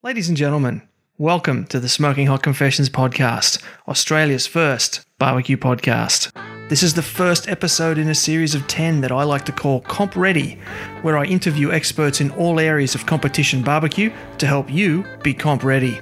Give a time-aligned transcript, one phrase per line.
[0.00, 0.82] Ladies and gentlemen,
[1.16, 6.30] welcome to the Smoking Hot Confessions podcast, Australia's first barbecue podcast.
[6.68, 9.80] This is the first episode in a series of 10 that I like to call
[9.80, 10.56] Comp Ready,
[11.02, 15.64] where I interview experts in all areas of competition barbecue to help you be comp
[15.64, 15.98] ready.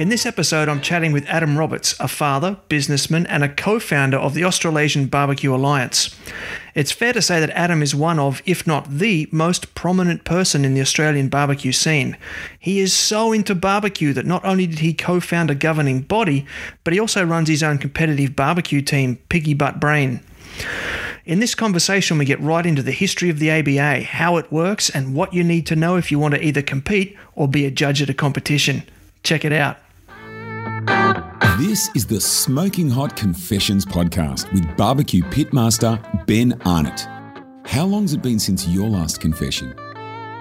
[0.00, 4.16] In this episode, I'm chatting with Adam Roberts, a father, businessman, and a co founder
[4.16, 6.16] of the Australasian Barbecue Alliance.
[6.74, 10.64] It's fair to say that Adam is one of, if not the most prominent person
[10.64, 12.16] in the Australian barbecue scene.
[12.58, 16.46] He is so into barbecue that not only did he co found a governing body,
[16.82, 20.20] but he also runs his own competitive barbecue team, Piggy Butt Brain.
[21.26, 24.88] In this conversation, we get right into the history of the ABA, how it works,
[24.88, 27.70] and what you need to know if you want to either compete or be a
[27.70, 28.82] judge at a competition.
[29.22, 29.76] Check it out.
[31.58, 37.06] This is the Smoking Hot Confessions podcast with barbecue pitmaster Ben Arnott.
[37.64, 39.74] How long's it been since your last confession?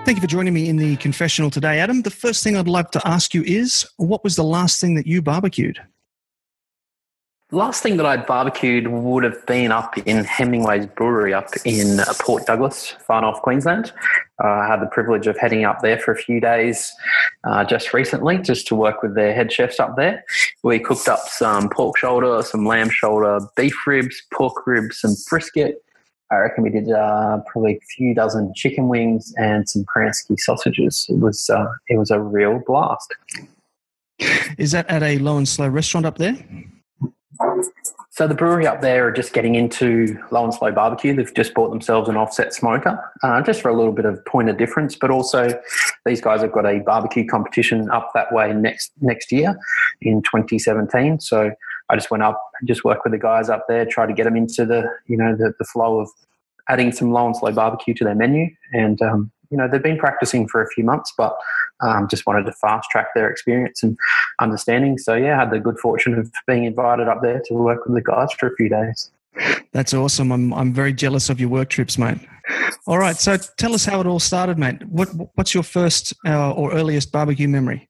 [0.06, 2.02] Thank you for joining me in the confessional today, Adam.
[2.02, 5.06] The first thing I'd like to ask you is what was the last thing that
[5.06, 5.80] you barbecued?
[7.52, 12.46] Last thing that I barbecued would have been up in Hemingway's Brewery up in Port
[12.46, 13.92] Douglas, far north Queensland.
[14.44, 16.94] Uh, I had the privilege of heading up there for a few days
[17.46, 20.24] uh, just recently, just to work with their head chefs up there.
[20.62, 25.84] We cooked up some pork shoulder, some lamb shoulder, beef ribs, pork ribs, some brisket.
[26.32, 31.08] I reckon we did uh, probably a few dozen chicken wings and some Kransky sausages.
[31.10, 33.12] It was uh, it was a real blast.
[34.60, 36.38] Is that at a low and slow restaurant up there?
[38.12, 41.16] So the brewery up there are just getting into low and slow barbecue.
[41.16, 44.50] They've just bought themselves an offset smoker, uh, just for a little bit of point
[44.50, 44.96] of difference.
[44.96, 45.58] But also,
[46.06, 49.56] these guys have got a barbecue competition up that way next next year
[50.02, 51.20] in 2017.
[51.20, 51.52] So
[51.90, 54.24] I just went up, and just worked with the guys up there, try to get
[54.24, 56.10] them into the you know the, the flow of
[56.68, 59.98] adding some low and slow barbecue to their menu, and um, you know they've been
[59.98, 61.38] practicing for a few months, but
[61.82, 63.98] um, just wanted to fast track their experience and
[64.40, 64.98] understanding.
[64.98, 67.96] So yeah, I had the good fortune of being invited up there to work with
[67.96, 69.12] the guys for a few days.
[69.72, 70.32] That's awesome.
[70.32, 72.20] I'm I'm very jealous of your work trips, mate.
[72.88, 74.86] All right, so tell us how it all started, mate.
[74.88, 77.89] What what's your first uh, or earliest barbecue memory?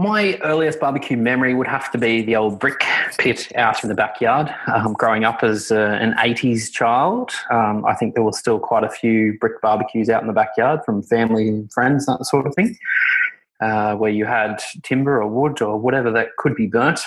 [0.00, 2.84] My earliest barbecue memory would have to be the old brick
[3.18, 4.48] pit out in the backyard.
[4.72, 8.84] Um, growing up as uh, an 80s child, um, I think there were still quite
[8.84, 12.54] a few brick barbecues out in the backyard from family and friends, that sort of
[12.54, 12.78] thing,
[13.60, 17.00] uh, where you had timber or wood or whatever that could be burnt.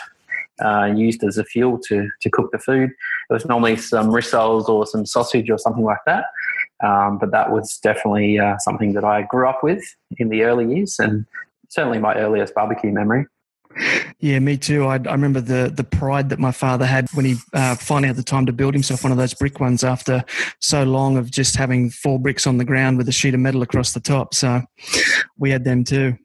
[0.62, 2.92] Uh, used as a fuel to, to cook the food.
[2.92, 6.26] It was normally some rissoles or some sausage or something like that.
[6.84, 9.84] Um, but that was definitely uh, something that I grew up with
[10.18, 11.26] in the early years and
[11.72, 13.26] certainly my earliest barbecue memory.
[14.20, 14.86] Yeah, me too.
[14.86, 18.18] I, I, remember the the pride that my father had when he uh, finally had
[18.18, 20.26] the time to build himself one of those brick ones after
[20.60, 23.62] so long of just having four bricks on the ground with a sheet of metal
[23.62, 24.34] across the top.
[24.34, 24.62] So
[25.38, 26.18] we had them too.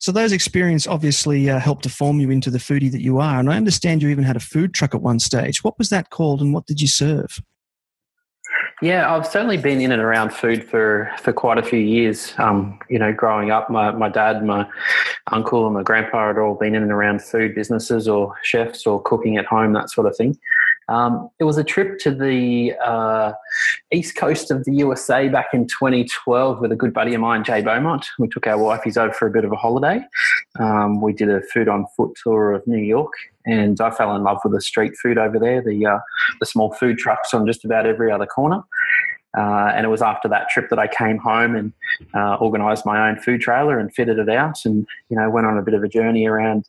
[0.00, 3.38] So those experiences obviously uh, helped to form you into the foodie that you are.
[3.38, 5.62] And I understand you even had a food truck at one stage.
[5.62, 7.40] What was that called, and what did you serve?
[8.82, 12.34] Yeah, I've certainly been in and around food for, for quite a few years.
[12.38, 14.66] Um, you know, growing up, my, my dad, my
[15.30, 19.00] uncle, and my grandpa had all been in and around food businesses or chefs or
[19.00, 20.36] cooking at home, that sort of thing.
[20.88, 23.32] Um, it was a trip to the uh,
[23.92, 27.62] east coast of the USA back in 2012 with a good buddy of mine, Jay
[27.62, 28.06] Beaumont.
[28.18, 30.04] We took our wifeys over for a bit of a holiday.
[30.58, 33.12] Um, we did a food on foot tour of New York,
[33.46, 35.62] and I fell in love with the street food over there.
[35.62, 35.98] The uh,
[36.40, 38.62] the small food trucks on just about every other corner.
[39.36, 41.72] Uh, and it was after that trip that I came home and
[42.14, 45.56] uh, organised my own food trailer and fitted it out, and you know went on
[45.56, 46.68] a bit of a journey around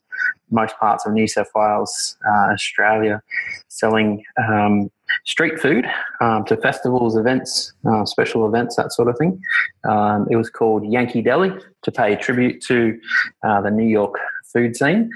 [0.52, 3.22] most parts of New South Wales, uh, Australia,
[3.68, 4.92] selling um,
[5.26, 5.86] street food
[6.22, 9.42] um, to festivals, events, uh, special events, that sort of thing.
[9.88, 11.52] Um, it was called Yankee Deli
[11.84, 13.00] to pay tribute to
[13.44, 14.16] uh, the New York
[14.52, 15.12] food scene.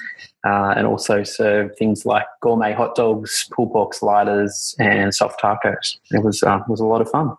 [0.45, 5.97] Uh, and also serve things like gourmet hot dogs, pulled pork sliders, and soft tacos.
[6.11, 7.35] It was uh, was a lot of fun.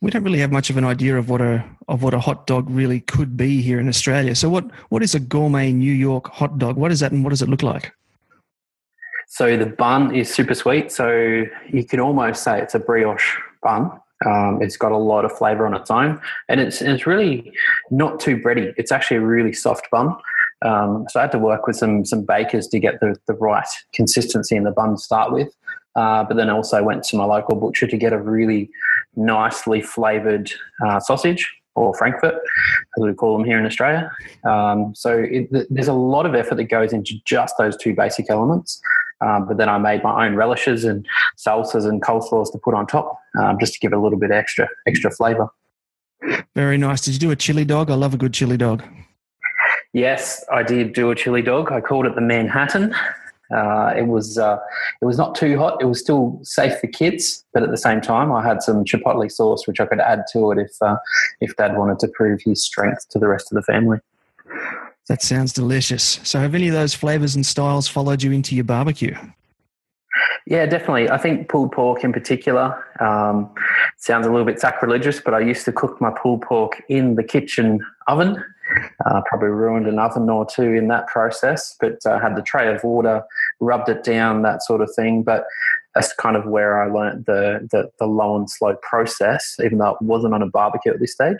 [0.00, 2.46] We don't really have much of an idea of what a of what a hot
[2.46, 4.34] dog really could be here in Australia.
[4.34, 6.76] So, what what is a gourmet New York hot dog?
[6.76, 7.92] What is that, and what does it look like?
[9.32, 10.90] So the bun is super sweet.
[10.90, 13.92] So you can almost say it's a brioche bun.
[14.26, 17.52] Um, it's got a lot of flavour on its own, and it's it's really
[17.92, 18.74] not too bready.
[18.76, 20.16] It's actually a really soft bun.
[20.62, 23.68] Um, so I had to work with some some bakers to get the, the right
[23.92, 25.54] consistency in the bun to start with.
[25.94, 28.68] Uh, but then I also went to my local butcher to get a really
[29.16, 30.50] nicely flavoured
[30.86, 34.10] uh, sausage or Frankfurt, as we call them here in Australia.
[34.44, 38.28] Um, so it, there's a lot of effort that goes into just those two basic
[38.28, 38.80] elements.
[39.20, 41.06] Um, but then I made my own relishes and
[41.38, 44.30] salsas and coleslaws to put on top, um, just to give it a little bit
[44.30, 45.48] extra extra flavour.
[46.54, 47.02] Very nice.
[47.02, 47.90] Did you do a chili dog?
[47.90, 48.82] I love a good chili dog.
[49.92, 51.72] Yes, I did do a chili dog.
[51.72, 52.94] I called it the Manhattan.
[53.54, 54.58] Uh, it was uh,
[55.00, 55.80] it was not too hot.
[55.80, 59.30] It was still safe for kids, but at the same time, I had some chipotle
[59.30, 60.96] sauce which I could add to it if uh,
[61.40, 63.98] if Dad wanted to prove his strength to the rest of the family.
[65.08, 66.20] That sounds delicious.
[66.22, 69.16] So, have any of those flavors and styles followed you into your barbecue?
[70.46, 71.10] Yeah, definitely.
[71.10, 73.50] I think pulled pork in particular um,
[73.96, 77.22] sounds a little bit sacrilegious, but I used to cook my pulled pork in the
[77.22, 78.42] kitchen oven.
[79.06, 82.72] Uh, probably ruined an oven or two in that process, but uh, had the tray
[82.72, 83.22] of water,
[83.60, 85.22] rubbed it down, that sort of thing.
[85.22, 85.44] But
[85.94, 89.90] that's kind of where I learned the, the, the low and slow process, even though
[89.90, 91.38] it wasn't on a barbecue at this stage.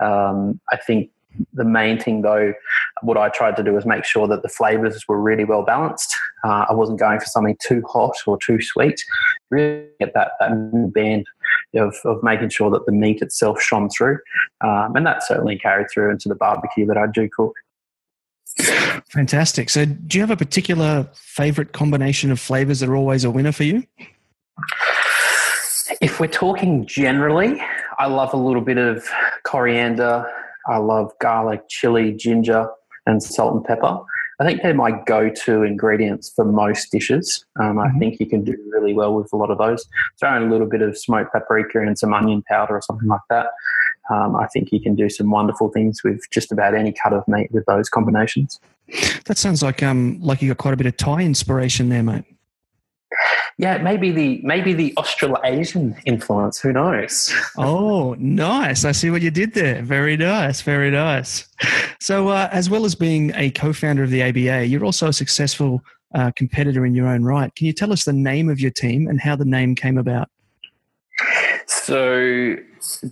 [0.00, 1.10] Um, I think
[1.52, 2.54] the main thing, though,
[3.02, 6.16] what I tried to do was make sure that the flavors were really well balanced.
[6.44, 9.04] Uh, I wasn't going for something too hot or too sweet.
[9.50, 11.26] Really get that, that band
[11.74, 14.18] of, of making sure that the meat itself shone through.
[14.62, 17.54] Um, and that certainly carried through into the barbecue that I do cook.
[19.12, 19.70] Fantastic.
[19.70, 23.52] So, do you have a particular favorite combination of flavors that are always a winner
[23.52, 23.84] for you?
[26.00, 27.60] If we're talking generally,
[27.98, 29.08] I love a little bit of
[29.44, 30.26] coriander,
[30.66, 32.68] I love garlic, chili, ginger,
[33.06, 33.98] and salt and pepper.
[34.40, 37.44] I think they're my go-to ingredients for most dishes.
[37.60, 37.78] Um, mm-hmm.
[37.80, 39.86] I think you can do really well with a lot of those.
[40.20, 43.20] Throw in a little bit of smoked paprika and some onion powder or something like
[43.30, 43.48] that.
[44.10, 47.26] Um, I think you can do some wonderful things with just about any cut of
[47.26, 48.60] meat with those combinations.
[49.26, 52.24] That sounds like um like you got quite a bit of Thai inspiration there, mate.
[53.58, 56.60] Yeah, maybe the maybe the Australasian influence.
[56.60, 57.34] Who knows?
[57.58, 58.84] oh, nice!
[58.84, 59.82] I see what you did there.
[59.82, 61.48] Very nice, very nice.
[61.98, 65.82] So, uh, as well as being a co-founder of the ABA, you're also a successful
[66.14, 67.52] uh, competitor in your own right.
[67.56, 70.30] Can you tell us the name of your team and how the name came about?
[71.66, 72.54] So,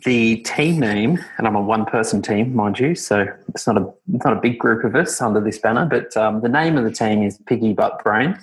[0.05, 4.25] the team name, and I'm a one-person team, mind you, so it's not a it's
[4.25, 5.87] not a big group of us under this banner.
[5.87, 8.39] But um, the name of the team is Piggy Butt Brain.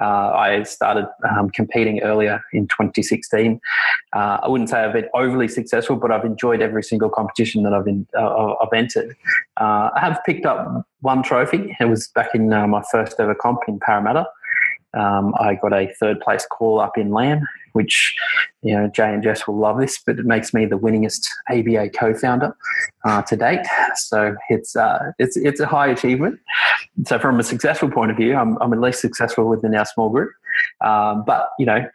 [0.00, 3.60] Uh, I started um, competing earlier in 2016.
[4.12, 7.74] Uh, I wouldn't say I've been overly successful, but I've enjoyed every single competition that
[7.74, 9.16] I've, been, uh, I've entered.
[9.60, 11.76] Uh, I have picked up one trophy.
[11.80, 14.26] It was back in uh, my first ever comp in Parramatta.
[14.94, 18.16] Um, I got a third place call up in lamb, which
[18.62, 21.90] you know Jay and Jess will love this, but it makes me the winningest ABA
[21.90, 22.56] co-founder
[23.04, 23.66] uh, to date.
[23.96, 26.40] So it's uh, it's it's a high achievement.
[27.06, 30.10] So from a successful point of view, I'm, I'm at least successful within our small
[30.10, 30.32] group.
[30.80, 31.86] Um, but you know.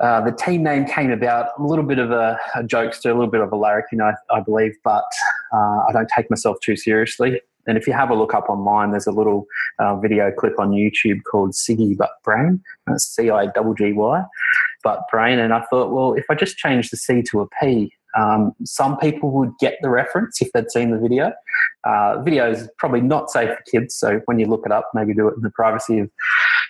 [0.00, 3.30] Uh, the team name came about a little bit of a, a jokester, a little
[3.30, 5.04] bit of a larrikin, I, I believe, but
[5.52, 7.40] uh, I don't take myself too seriously.
[7.66, 9.46] And if you have a look up online, there's a little
[9.78, 12.62] uh, video clip on YouTube called Ciggy Butt Brain.
[12.86, 14.24] That's C I G G Y,
[14.84, 15.38] Butt Brain.
[15.38, 18.96] And I thought, well, if I just change the C to a P, um, some
[18.98, 21.32] people would get the reference if they'd seen the video.
[21.82, 25.14] Uh, video is probably not safe for kids, so when you look it up, maybe
[25.14, 26.10] do it in the privacy of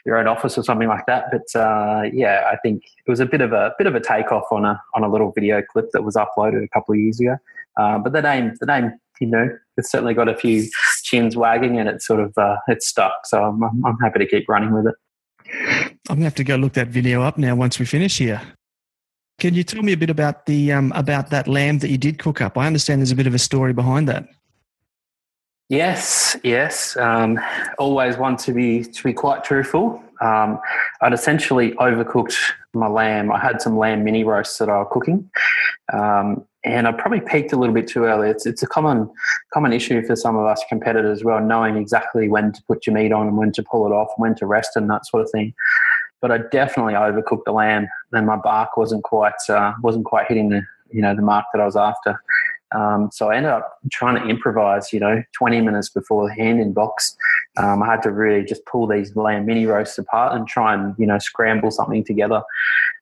[0.07, 1.27] your own office or something like that.
[1.31, 4.45] But uh, yeah, I think it was a bit of a bit of a takeoff
[4.51, 7.37] on a on a little video clip that was uploaded a couple of years ago.
[7.77, 10.69] Uh, but the name the name you know, it's certainly got a few
[11.03, 13.27] chins wagging and it's sort of uh, it's stuck.
[13.27, 14.95] So I'm, I'm happy to keep running with it.
[16.09, 18.41] I'm gonna have to go look that video up now once we finish here.
[19.39, 22.19] Can you tell me a bit about the um, about that lamb that you did
[22.19, 22.59] cook up?
[22.59, 24.29] I understand there's a bit of a story behind that.
[25.71, 26.97] Yes, yes.
[26.99, 27.41] Um,
[27.79, 30.03] always want to be to be quite truthful.
[30.21, 30.61] Um,
[31.01, 32.37] I'd essentially overcooked
[32.75, 33.33] my lamb.
[33.33, 35.31] I had some lamb mini roasts that I was cooking,
[35.93, 38.29] um, and I probably peaked a little bit too early.
[38.29, 39.11] It's it's a common
[39.55, 43.11] common issue for some of us competitors well, knowing exactly when to put your meat
[43.11, 45.31] on and when to pull it off, and when to rest, and that sort of
[45.31, 45.55] thing.
[46.25, 50.49] But I definitely overcooked the lamb, and my bark wasn't quite uh, wasn't quite hitting
[50.49, 52.19] the you know the mark that I was after.
[52.75, 56.61] Um, so I ended up trying to improvise, you know, 20 minutes before the hand
[56.61, 57.15] in box.
[57.59, 60.95] Um, I had to really just pull these lamb mini roasts apart and try and,
[60.99, 62.43] you know, scramble something together.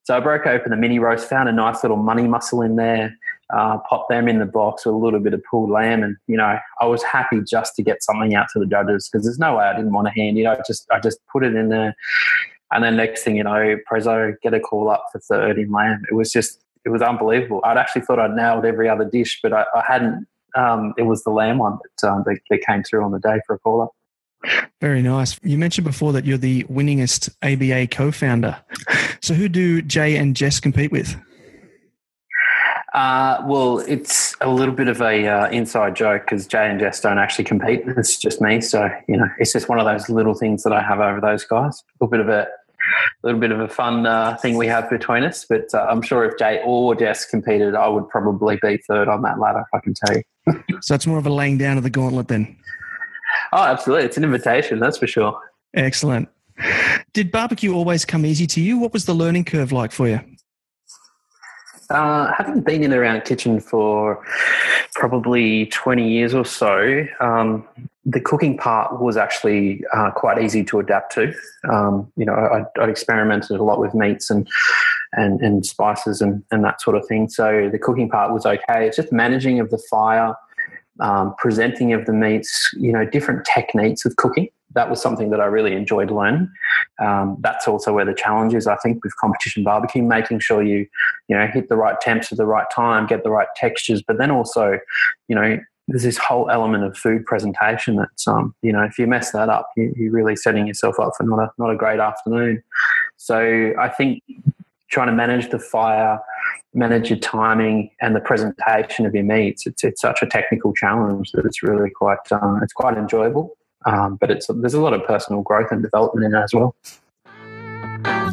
[0.02, 3.16] So I broke open the mini roast, found a nice little money muscle in there,
[3.56, 6.02] uh, popped them in the box with a little bit of pulled lamb.
[6.02, 9.24] And, you know, I was happy just to get something out to the judges because
[9.24, 10.46] there's no way I didn't want to hand it.
[10.46, 11.96] I just, I just put it in there.
[12.72, 16.02] And then next thing you know, Prezzo get a call up for third in lamb.
[16.10, 17.60] It was just it was unbelievable.
[17.64, 20.26] I'd actually thought I'd nailed every other dish, but I, I hadn't.
[20.54, 23.40] Um, it was the lamb one that, um, that, that came through on the day
[23.46, 23.90] for a call up.
[24.80, 25.38] Very nice.
[25.42, 28.58] You mentioned before that you're the winningest ABA co-founder.
[29.20, 31.16] So who do Jay and Jess compete with?
[32.92, 37.00] Uh, well, it's a little bit of a uh, inside joke because Jay and Jess
[37.00, 37.82] don't actually compete.
[37.86, 38.60] It's just me.
[38.60, 41.44] So you know, it's just one of those little things that I have over those
[41.44, 41.82] guys.
[42.00, 42.48] A little bit of a
[43.22, 45.44] little bit of a fun uh, thing we have between us.
[45.49, 49.22] But uh, I'm sure if Jay or Jess competed, I would probably be third on
[49.22, 49.64] that ladder.
[49.75, 50.62] I can tell you.
[50.80, 52.56] so it's more of a laying down of the gauntlet then.
[53.52, 54.06] Oh, absolutely!
[54.06, 55.38] It's an invitation, that's for sure.
[55.75, 56.28] Excellent.
[57.12, 58.78] Did barbecue always come easy to you?
[58.78, 60.20] What was the learning curve like for you?
[61.92, 64.25] Uh, having been in around kitchen for
[64.94, 67.68] probably 20 years or so, um,
[68.06, 71.34] the cooking part was actually uh, quite easy to adapt to.
[71.70, 74.49] Um, you know, I'd, I'd, experimented a lot with meats and
[75.12, 77.28] and, and spices and, and that sort of thing.
[77.28, 78.87] So the cooking part was okay.
[78.87, 80.34] It's just managing of the fire,
[81.00, 85.40] um, presenting of the meats, you know, different techniques of cooking that was something that
[85.40, 86.50] I really enjoyed learning.
[87.00, 90.86] Um, that's also where the challenge is, I think, with competition barbecue, making sure you,
[91.28, 94.18] you know, hit the right temps at the right time, get the right textures, but
[94.18, 94.78] then also,
[95.28, 99.06] you know, there's this whole element of food presentation that's, um, you know, if you
[99.06, 102.00] mess that up, you, are really setting yourself up for not a not a great
[102.00, 102.62] afternoon.
[103.16, 104.22] So I think
[104.90, 106.20] trying to manage the fire,
[106.74, 111.32] manage your timing and the presentation of your meats, it's it's such a technical challenge
[111.32, 113.56] that it's really quite uh, it's quite enjoyable.
[113.84, 116.74] Um, but it's there's a lot of personal growth and development in it as well.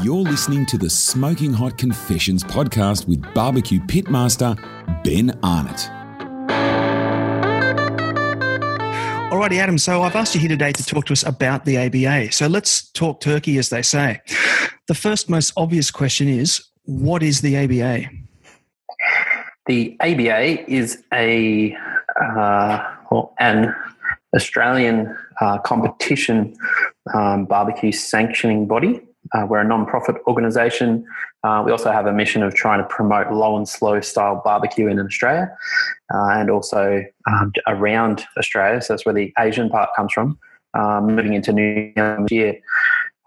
[0.02, 4.56] You're listening to the Smoking Hot Confessions podcast with barbecue pitmaster
[5.04, 5.90] Ben Arnott.
[9.32, 9.78] Alrighty, Adam.
[9.78, 12.32] So I've asked you here today to talk to us about the ABA.
[12.32, 14.22] So let's talk turkey, as they say.
[14.88, 18.10] The first most obvious question is what is the ABA?
[19.68, 21.76] The ABA is a
[22.20, 23.76] uh, well, an
[24.36, 26.56] Australian uh, competition
[27.14, 29.02] um, barbecue sanctioning body.
[29.34, 31.06] Uh, we're a non-profit organisation.
[31.44, 34.88] Uh, we also have a mission of trying to promote low and slow style barbecue
[34.88, 35.56] in Australia
[36.14, 38.82] uh, and also um, around Australia.
[38.82, 40.40] So that's where the Asian part comes from.
[40.76, 41.92] Um, moving into New
[42.30, 42.60] year,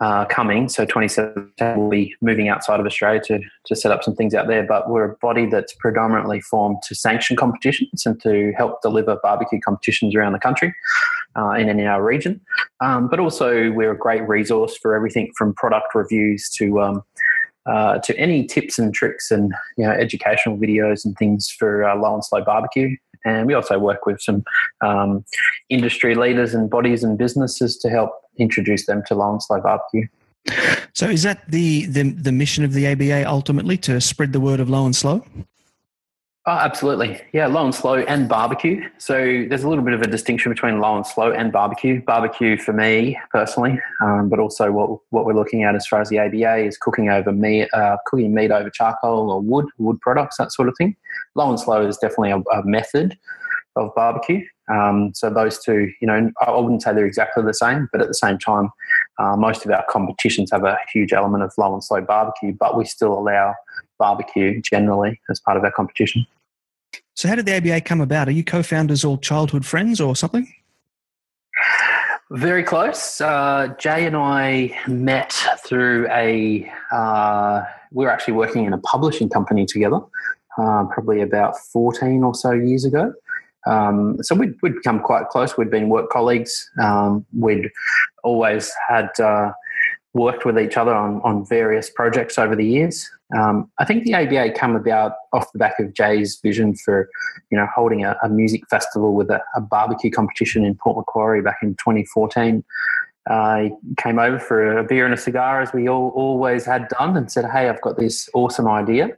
[0.02, 0.68] uh, coming.
[0.68, 4.48] So 2017 we'll be moving outside of Australia to, to set up some things out
[4.48, 4.64] there.
[4.64, 9.60] But we're a body that's predominantly formed to sanction competitions and to help deliver barbecue
[9.60, 10.74] competitions around the country
[11.36, 12.40] uh, and in our region.
[12.80, 17.04] Um, but also we're a great resource for everything from product reviews to um,
[17.66, 21.94] uh, to any tips and tricks and you know educational videos and things for uh,
[21.94, 22.96] low and slow barbecue.
[23.24, 24.42] And we also work with some
[24.80, 25.24] um,
[25.70, 30.06] industry leaders and bodies and businesses to help introduce them to low and slow barbecue.
[30.92, 34.60] So, is that the, the the mission of the ABA ultimately to spread the word
[34.60, 35.24] of low and slow?
[36.44, 37.20] Oh, absolutely.
[37.32, 38.82] Yeah, low and slow and barbecue.
[38.98, 39.14] So
[39.48, 42.02] there's a little bit of a distinction between low and slow and barbecue.
[42.02, 46.08] Barbecue for me personally, um, but also what what we're looking at as far as
[46.08, 50.36] the ABA is cooking over meat, uh, cooking meat over charcoal or wood, wood products,
[50.38, 50.96] that sort of thing.
[51.36, 53.16] Low and slow is definitely a, a method
[53.76, 54.44] of barbecue.
[54.72, 58.08] Um, so those two, you know, I wouldn't say they're exactly the same, but at
[58.08, 58.70] the same time,
[59.18, 62.76] uh, most of our competitions have a huge element of low and slow barbecue, but
[62.76, 63.54] we still allow
[63.98, 66.26] barbecue generally as part of our competition.
[67.14, 68.28] So, how did the ABA come about?
[68.28, 70.52] Are you co founders all childhood friends or something?
[72.30, 73.20] Very close.
[73.20, 75.32] Uh, Jay and I met
[75.66, 80.00] through a, uh, we were actually working in a publishing company together,
[80.56, 83.12] uh, probably about 14 or so years ago.
[83.66, 85.56] Um, so we'd, we'd become quite close.
[85.56, 86.70] We'd been work colleagues.
[86.82, 87.70] Um, we'd
[88.24, 89.52] always had uh,
[90.14, 93.08] worked with each other on, on various projects over the years.
[93.36, 97.08] Um, I think the ABA came about off the back of Jay's vision for,
[97.50, 101.40] you know, holding a, a music festival with a, a, barbecue competition in Port Macquarie
[101.40, 102.62] back in 2014.
[103.30, 107.16] Uh, came over for a beer and a cigar, as we all always had done,
[107.16, 109.10] and said, "Hey, I've got this awesome idea.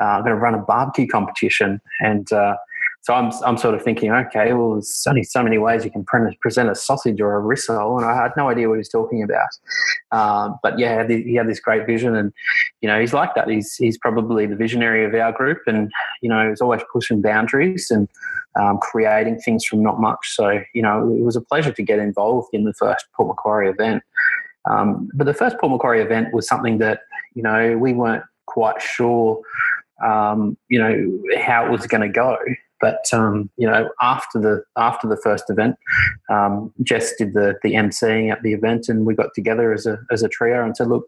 [0.00, 2.56] Uh, I'm going to run a barbecue competition." And uh,
[3.04, 6.06] so I'm, I'm sort of thinking, okay, well, there's only so many ways you can
[6.06, 9.22] present a sausage or a rissole, and I had no idea what he was talking
[9.22, 9.50] about.
[10.10, 12.32] Um, but yeah, he had this great vision, and
[12.80, 13.46] you know, he's like that.
[13.46, 15.92] He's he's probably the visionary of our group, and
[16.22, 18.08] you know, he's always pushing boundaries and
[18.58, 20.34] um, creating things from not much.
[20.34, 23.68] So you know, it was a pleasure to get involved in the first Port Macquarie
[23.68, 24.02] event.
[24.64, 27.00] Um, but the first Port Macquarie event was something that
[27.34, 29.42] you know we weren't quite sure,
[30.02, 32.38] um, you know, how it was going to go.
[32.84, 35.76] But um, you know, after the after the first event,
[36.28, 39.98] um, Jess did the the emceeing at the event, and we got together as a
[40.10, 41.06] as a trio and said, "Look,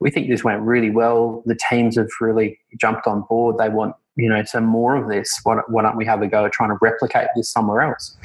[0.00, 1.42] we think this went really well.
[1.44, 3.58] The teams have really jumped on board.
[3.58, 5.38] They want you know some more of this.
[5.42, 8.16] Why, why don't we have a go at trying to replicate this somewhere else?"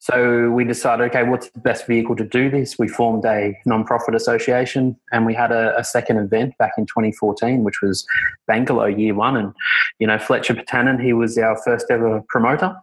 [0.00, 2.78] So we decided, okay, what's the best vehicle to do this?
[2.78, 7.64] We formed a non-profit association, and we had a, a second event back in 2014,
[7.64, 8.06] which was
[8.48, 9.36] Bangalow Year One.
[9.36, 9.52] And
[9.98, 12.74] you know, Fletcher Patanen, he was our first ever promoter.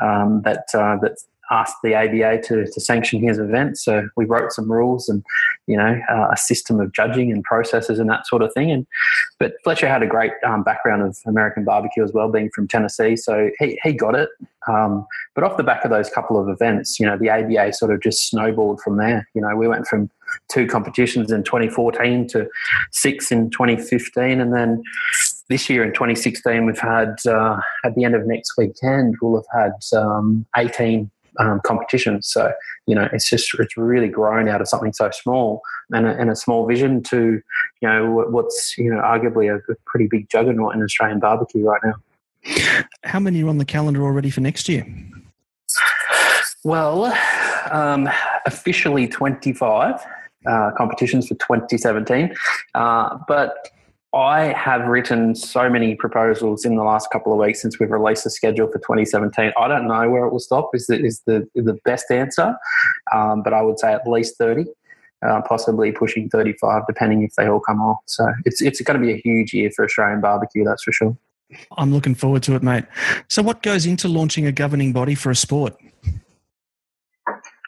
[0.00, 1.18] Um, that uh, that
[1.50, 3.78] asked the ABA to, to sanction his event.
[3.78, 5.24] So we wrote some rules and,
[5.66, 8.70] you know, uh, a system of judging and processes and that sort of thing.
[8.70, 8.86] And
[9.38, 13.16] but Fletcher had a great um, background of American barbecue as well, being from Tennessee,
[13.16, 14.28] so he he got it.
[14.66, 17.92] Um, but off the back of those couple of events, you know, the ABA sort
[17.92, 19.28] of just snowballed from there.
[19.34, 20.10] You know, we went from
[20.48, 22.48] two competitions in 2014 to
[22.90, 24.82] six in 2015, and then
[25.50, 29.72] this year in 2016 we've had uh, at the end of next weekend we'll have
[29.92, 32.28] had um, 18 um, competitions.
[32.28, 32.52] So
[32.86, 36.30] you know, it's just it's really grown out of something so small and a, and
[36.30, 37.40] a small vision to
[37.80, 41.80] you know what's you know arguably a, a pretty big juggernaut in Australian barbecue right
[41.84, 41.94] now.
[43.04, 44.86] How many are on the calendar already for next year?
[46.62, 47.14] Well,
[47.70, 48.08] um,
[48.46, 50.00] officially 25
[50.46, 52.34] uh, competitions for 2017.
[52.74, 53.70] Uh, but
[54.14, 58.22] I have written so many proposals in the last couple of weeks since we've released
[58.22, 59.52] the schedule for 2017.
[59.58, 60.70] I don't know where it will stop.
[60.72, 62.56] Is the is the the best answer,
[63.12, 64.66] um, but I would say at least 30,
[65.26, 67.98] uh, possibly pushing 35, depending if they all come off.
[68.06, 71.16] So it's it's going to be a huge year for Australian barbecue, that's for sure.
[71.76, 72.84] I'm looking forward to it, mate.
[73.28, 75.76] So, what goes into launching a governing body for a sport?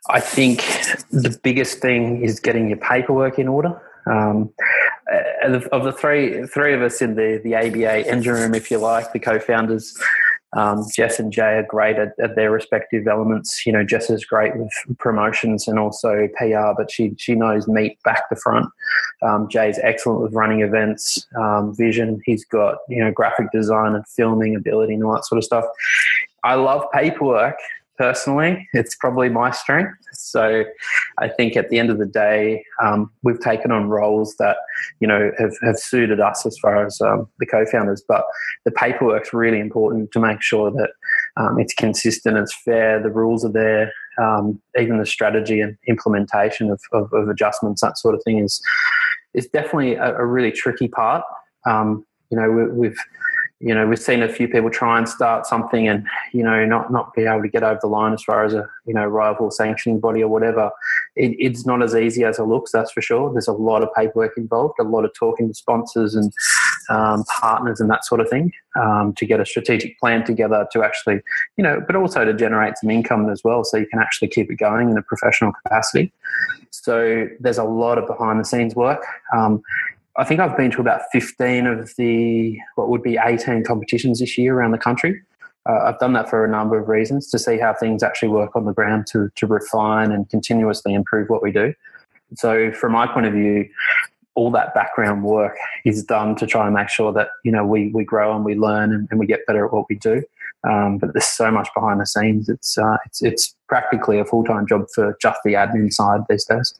[0.08, 0.60] I think
[1.10, 3.80] the biggest thing is getting your paperwork in order.
[4.06, 4.52] Um,
[5.72, 9.12] of the three three of us in the the ABA engine room, if you like,
[9.12, 9.96] the co-founders,
[10.56, 13.66] um, Jess and Jay are great at, at, their respective elements.
[13.66, 18.02] You know, Jess is great with promotions and also PR, but she she knows meat
[18.04, 18.66] back to front.
[19.22, 22.20] Um, Jay's excellent with running events, um, vision.
[22.24, 25.64] He's got you know graphic design and filming ability and all that sort of stuff.
[26.42, 27.56] I love paperwork,
[27.98, 28.68] personally.
[28.72, 29.94] It's probably my strength.
[30.12, 30.64] So
[31.18, 34.56] I think at the end of the day, um, we've taken on roles that,
[35.00, 38.02] you know, have, have suited us as far as um, the co-founders.
[38.06, 38.24] But
[38.64, 40.90] the paperwork's really important to make sure that
[41.36, 43.92] um, it's consistent, it's fair, the rules are there.
[44.18, 48.62] Um, even the strategy and implementation of, of, of, adjustments, that sort of thing is
[49.34, 51.22] is definitely a, a really tricky part.
[51.66, 52.98] Um, you know, we, we've
[53.60, 56.92] you know, we've seen a few people try and start something and, you know, not,
[56.92, 59.50] not be able to get over the line as far as a, you know, rival
[59.50, 60.70] sanctioning body or whatever.
[61.14, 63.32] It, it's not as easy as it looks, that's for sure.
[63.32, 66.30] There's a lot of paperwork involved, a lot of talking to sponsors and
[66.90, 70.82] um, partners and that sort of thing um, to get a strategic plan together to
[70.82, 71.22] actually,
[71.56, 74.50] you know, but also to generate some income as well so you can actually keep
[74.50, 76.12] it going in a professional capacity.
[76.70, 79.02] So there's a lot of behind the scenes work.
[79.34, 79.62] Um,
[80.18, 84.38] I think I've been to about 15 of the what would be 18 competitions this
[84.38, 85.20] year around the country.
[85.68, 88.54] Uh, I've done that for a number of reasons to see how things actually work
[88.54, 91.74] on the ground to, to refine and continuously improve what we do.
[92.36, 93.68] So, from my point of view,
[94.34, 97.88] all that background work is done to try and make sure that you know we,
[97.88, 100.22] we grow and we learn and, and we get better at what we do.
[100.68, 102.48] Um, but there's so much behind the scenes.
[102.48, 106.44] It's uh, it's it's practically a full time job for just the admin side these
[106.44, 106.74] days.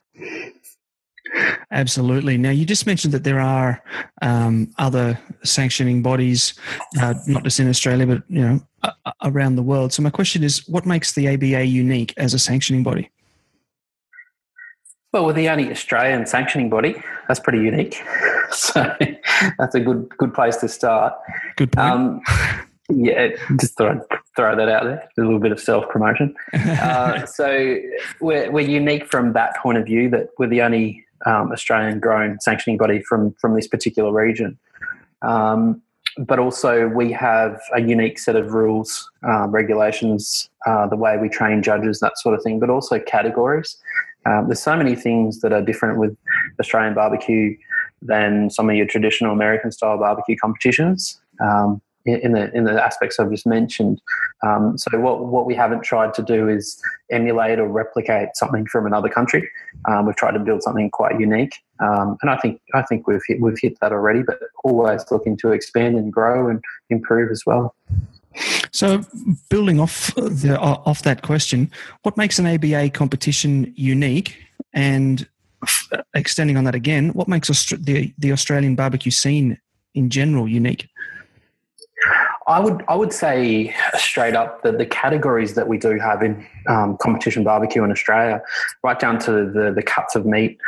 [1.71, 2.39] Absolutely.
[2.39, 3.83] Now, you just mentioned that there are
[4.23, 6.55] um, other sanctioning bodies,
[7.01, 9.93] uh, not just in Australia, but you know, uh, around the world.
[9.93, 13.11] So, my question is, what makes the ABA unique as a sanctioning body?
[15.13, 17.03] Well, we're the only Australian sanctioning body.
[17.29, 18.03] That's pretty unique.
[18.53, 18.95] So,
[19.59, 21.15] that's a good good place to start.
[21.57, 21.93] Good point.
[21.93, 22.23] Um,
[22.89, 24.01] yeah, just I'd
[24.37, 25.09] throw that out there.
[25.19, 26.35] A little bit of self promotion.
[26.53, 27.77] uh, so
[28.21, 32.41] we're, we're unique from that point of view that we're the only um, Australian grown
[32.41, 34.59] sanctioning body from from this particular region.
[35.23, 35.83] Um,
[36.19, 41.29] but also, we have a unique set of rules, uh, regulations, uh, the way we
[41.29, 43.77] train judges, that sort of thing, but also categories.
[44.25, 46.17] Um, there's so many things that are different with
[46.59, 47.57] Australian barbecue
[48.01, 51.21] than some of your traditional American style barbecue competitions.
[51.41, 54.01] Um, in the in the aspects I've just mentioned.
[54.43, 58.87] Um, so what what we haven't tried to do is emulate or replicate something from
[58.87, 59.49] another country.
[59.89, 63.23] Um, we've tried to build something quite unique, um, and I think I think we've
[63.27, 64.23] hit, we've hit that already.
[64.23, 67.75] But always looking to expand and grow and improve as well.
[68.71, 69.03] So,
[69.49, 71.71] building off the, off that question,
[72.03, 74.37] what makes an ABA competition unique?
[74.75, 75.27] And
[76.15, 79.59] extending on that again, what makes the the Australian barbecue scene
[79.95, 80.89] in general unique?
[82.47, 86.47] I would I would say straight up that the categories that we do have in
[86.69, 88.41] um, competition barbecue in Australia,
[88.83, 90.59] right down to the the cuts of meat,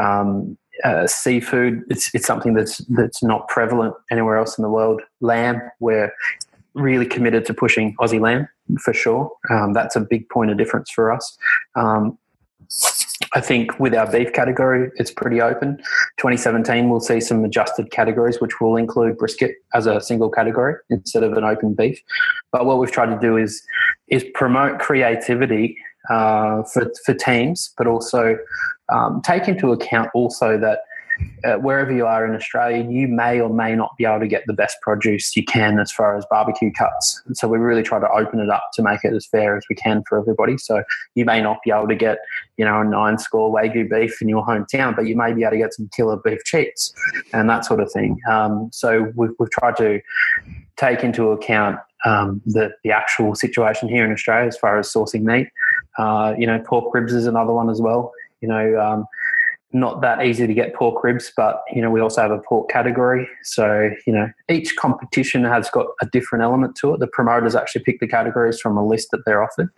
[0.00, 1.82] um, uh, seafood.
[1.88, 5.02] It's it's something that's that's not prevalent anywhere else in the world.
[5.20, 6.12] Lamb, we're
[6.74, 8.48] really committed to pushing Aussie lamb
[8.80, 9.30] for sure.
[9.50, 11.36] Um, that's a big point of difference for us.
[11.76, 12.18] Um,
[13.34, 15.82] I think with our beef category, it's pretty open
[16.24, 21.22] 2017, we'll see some adjusted categories, which will include brisket as a single category instead
[21.22, 22.00] of an open beef.
[22.50, 23.62] But what we've tried to do is
[24.08, 25.76] is promote creativity
[26.08, 28.38] uh, for for teams, but also
[28.90, 30.78] um, take into account also that
[31.44, 34.44] uh, wherever you are in Australia, you may or may not be able to get
[34.46, 37.22] the best produce you can as far as barbecue cuts.
[37.26, 39.64] And so we really try to open it up to make it as fair as
[39.68, 40.58] we can for everybody.
[40.58, 40.82] So
[41.14, 42.18] you may not be able to get,
[42.56, 45.52] you know, a nine score Wagyu beef in your hometown, but you may be able
[45.52, 46.92] to get some killer beef cheeks
[47.32, 48.18] and that sort of thing.
[48.30, 50.00] Um, so we've, we've tried to
[50.76, 55.22] take into account um, the, the actual situation here in Australia as far as sourcing
[55.22, 55.48] meat.
[55.98, 58.12] Uh, you know, pork ribs is another one as well.
[58.40, 59.06] You know, um,
[59.74, 62.70] not that easy to get pork ribs, but you know we also have a pork
[62.70, 63.28] category.
[63.42, 67.00] So you know each competition has got a different element to it.
[67.00, 69.68] The promoters actually pick the categories from a list that they're offered.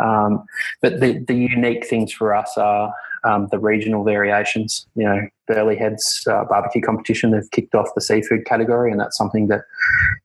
[0.00, 0.44] Um,
[0.82, 2.92] but the the unique things for us are
[3.24, 4.86] um, the regional variations.
[4.96, 9.16] You know, Burleigh Heads uh, barbecue competition they've kicked off the seafood category, and that's
[9.16, 9.62] something that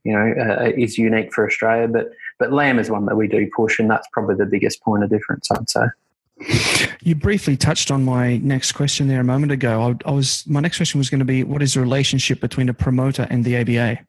[0.04, 1.88] you know uh, is unique for Australia.
[1.88, 5.04] But but lamb is one that we do push, and that's probably the biggest point
[5.04, 5.86] of difference, I'd say.
[7.02, 9.82] You briefly touched on my next question there a moment ago.
[9.82, 12.70] I, I, was my next question was going to be, what is the relationship between
[12.70, 14.00] a promoter and the ABA?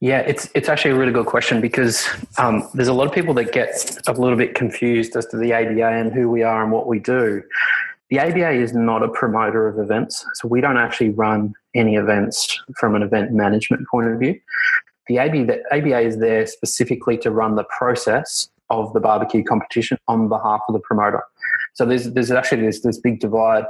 [0.00, 3.32] Yeah, it's it's actually a really good question because um, there's a lot of people
[3.34, 6.72] that get a little bit confused as to the ABA and who we are and
[6.72, 7.42] what we do.
[8.10, 12.60] The ABA is not a promoter of events, so we don't actually run any events
[12.78, 14.38] from an event management point of view.
[15.08, 19.98] The ABA, the ABA is there specifically to run the process of the barbecue competition
[20.08, 21.22] on behalf of the promoter.
[21.74, 23.64] So there's there's actually this this big divide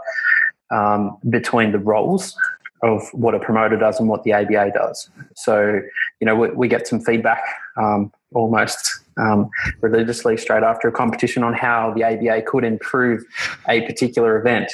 [0.70, 2.36] um, between the roles
[2.82, 5.08] of what a promoter does and what the ABA does.
[5.36, 5.80] So
[6.20, 7.42] you know we, we get some feedback
[7.76, 9.48] um, almost um,
[9.80, 13.24] religiously straight after a competition on how the ABA could improve
[13.68, 14.72] a particular event.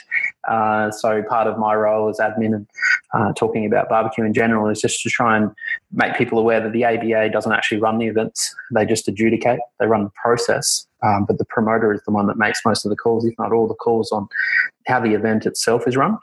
[0.49, 2.67] Uh, so part of my role as admin and
[3.13, 5.51] uh, talking about barbecue in general is just to try and
[5.93, 9.61] make people aware that the ABA doesn't actually run the events; they just adjudicate.
[9.79, 12.91] They run the process, um, but the promoter is the one that makes most of
[12.91, 14.29] the calls, if not all the calls, on
[14.87, 16.19] how the event itself is run.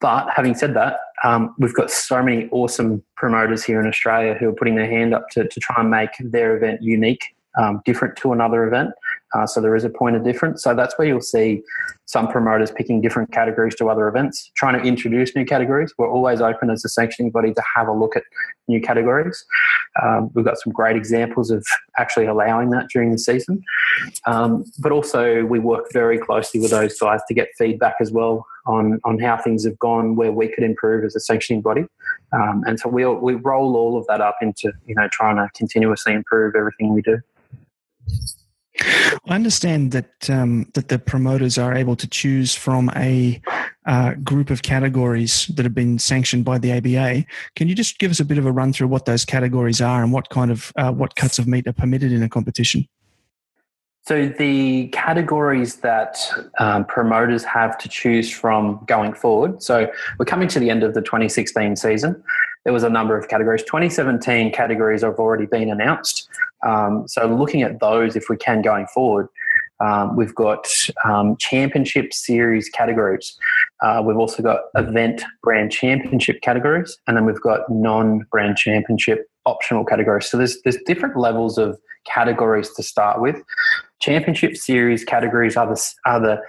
[0.00, 4.48] But having said that, um, we've got so many awesome promoters here in Australia who
[4.48, 8.16] are putting their hand up to, to try and make their event unique, um, different
[8.18, 8.90] to another event.
[9.34, 10.62] Uh, so there is a point of difference.
[10.62, 11.62] So that's where you'll see
[12.06, 15.92] some promoters picking different categories to other events, trying to introduce new categories.
[15.98, 18.22] We're always open as a sanctioning body to have a look at
[18.66, 19.44] new categories.
[20.02, 21.66] Um, we've got some great examples of
[21.98, 23.62] actually allowing that during the season.
[24.26, 28.46] Um, but also, we work very closely with those guys to get feedback as well
[28.66, 31.84] on, on how things have gone, where we could improve as a sanctioning body.
[32.32, 35.36] Um, and so we we'll, we roll all of that up into you know trying
[35.36, 37.20] to continuously improve everything we do.
[38.80, 43.40] I understand that um, that the promoters are able to choose from a
[43.86, 47.24] uh, group of categories that have been sanctioned by the ABA.
[47.56, 50.02] Can you just give us a bit of a run through what those categories are
[50.02, 52.86] and what kind of uh, what cuts of meat are permitted in a competition?
[54.08, 56.18] So the categories that
[56.58, 59.62] um, promoters have to choose from going forward.
[59.62, 62.22] So we're coming to the end of the 2016 season.
[62.64, 63.62] There was a number of categories.
[63.64, 66.26] 2017 categories have already been announced.
[66.66, 69.28] Um, so looking at those, if we can going forward,
[69.80, 70.66] um, we've got
[71.04, 73.38] um, championship series categories.
[73.80, 79.84] Uh, we've also got event brand championship categories, and then we've got non-brand championship optional
[79.84, 80.28] categories.
[80.28, 83.36] So there's there's different levels of categories to start with.
[84.00, 86.40] Championship series categories are the are the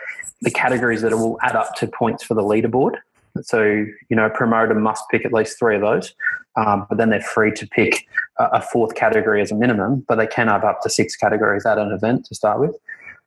[0.41, 2.95] the categories that will add up to points for the leaderboard.
[3.41, 6.13] So, you know, a promoter must pick at least three of those,
[6.55, 8.05] um, but then they're free to pick
[8.39, 11.77] a, fourth category as a minimum, but they can have up to six categories at
[11.77, 12.75] an event to start with.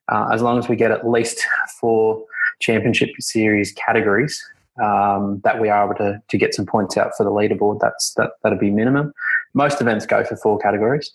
[0.08, 1.42] Uh, as long as we get at least
[1.80, 2.24] four
[2.60, 4.42] championship series categories,
[4.82, 8.14] um, that we are able to, to get some points out for the leaderboard, that's
[8.14, 9.12] that, that'd be minimum.
[9.54, 11.12] Most events go for four categories.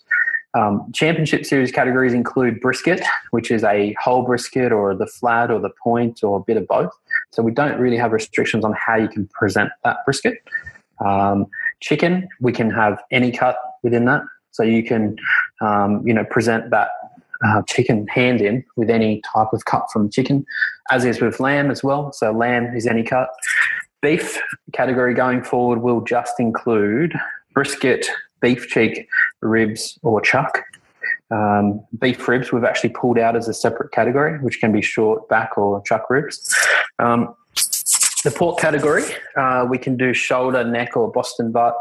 [0.54, 5.60] Um, championship series categories include brisket, which is a whole brisket or the flat or
[5.60, 6.90] the point or a bit of both.
[7.30, 10.42] So we don't really have restrictions on how you can present that brisket.
[11.04, 11.46] Um,
[11.80, 14.22] chicken, we can have any cut within that.
[14.50, 15.16] So you can,
[15.60, 16.90] um, you know, present that
[17.44, 20.44] uh, chicken hand in with any type of cut from chicken,
[20.90, 22.12] as is with lamb as well.
[22.12, 23.30] So lamb is any cut.
[24.02, 24.40] Beef
[24.72, 27.14] category going forward will just include
[27.54, 28.06] brisket,
[28.40, 29.08] beef cheek,
[29.40, 30.62] ribs, or chuck.
[31.30, 35.28] Um, beef ribs we've actually pulled out as a separate category, which can be short
[35.28, 36.54] back or chuck ribs.
[36.98, 37.34] Um,
[38.24, 39.04] the pork category,
[39.36, 41.76] uh, we can do shoulder, neck, or Boston butt,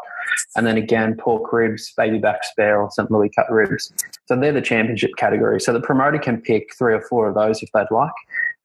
[0.56, 3.10] and then again pork ribs, baby back spare, or St.
[3.10, 3.92] Louis cut ribs.
[4.26, 5.60] So they're the championship category.
[5.60, 8.12] So the promoter can pick three or four of those if they'd like.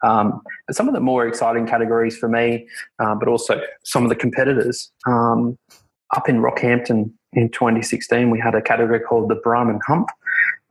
[0.02, 2.68] Um, but some of the more exciting categories for me,
[2.98, 4.90] uh, but also some of the competitors.
[5.06, 5.56] Um,
[6.14, 10.08] up in Rockhampton in 2016, we had a category called the Brahman Hump,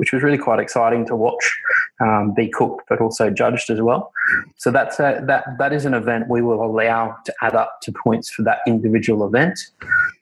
[0.02, 1.62] which was really quite exciting to watch
[2.00, 4.12] um, be cooked, but also judged as well.
[4.58, 7.94] So that's a, that that is an event we will allow to add up to
[8.04, 9.60] points for that individual event,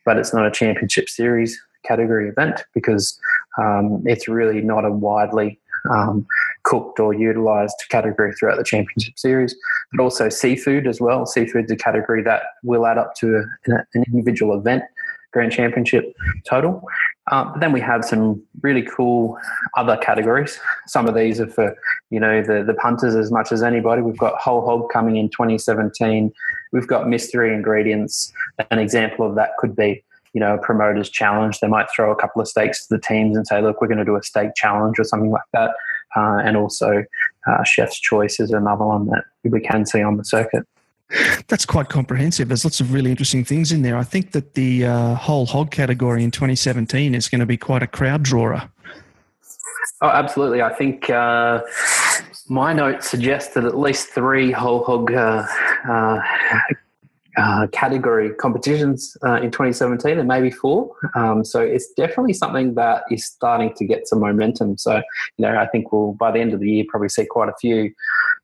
[0.04, 3.18] but it's not a championship series category event because
[3.58, 5.58] um, it's really not a widely
[5.90, 6.28] um,
[6.64, 9.56] cooked or utilised category throughout the championship series,
[9.94, 11.26] but also seafood as well.
[11.26, 14.84] Seafood's a category that will add up to an individual event
[15.32, 16.14] grand championship
[16.48, 16.84] total.
[17.32, 19.38] Um, but then we have some really cool
[19.78, 20.60] other categories.
[20.88, 21.76] Some of these are for
[22.10, 24.02] you know the the punters as much as anybody.
[24.02, 26.32] We've got whole hog coming in 2017.
[26.72, 28.32] We've got mystery ingredients.
[28.72, 31.60] An example of that could be you know a promoters challenge.
[31.60, 34.00] They might throw a couple of stakes to the teams and say, look, we're going
[34.00, 35.72] to do a steak challenge or something like that.
[36.16, 37.04] Uh, and also,
[37.48, 40.66] uh, chef's choice is another one that we can see on the circuit.
[41.48, 42.48] That's quite comprehensive.
[42.50, 43.98] There's lots of really interesting things in there.
[43.98, 47.82] I think that the uh, whole hog category in 2017 is going to be quite
[47.82, 48.62] a crowd drawer.
[50.02, 50.62] Oh, absolutely.
[50.62, 51.62] I think uh,
[52.48, 55.46] my notes suggest that at least three whole hog uh,
[55.90, 56.22] uh
[57.38, 60.94] uh, category competitions uh, in 2017 and maybe four.
[61.16, 64.78] Um, so it's definitely something that is starting to get some momentum.
[64.78, 64.98] So,
[65.38, 67.54] you know, I think we'll, by the end of the year, probably see quite a
[67.62, 67.94] few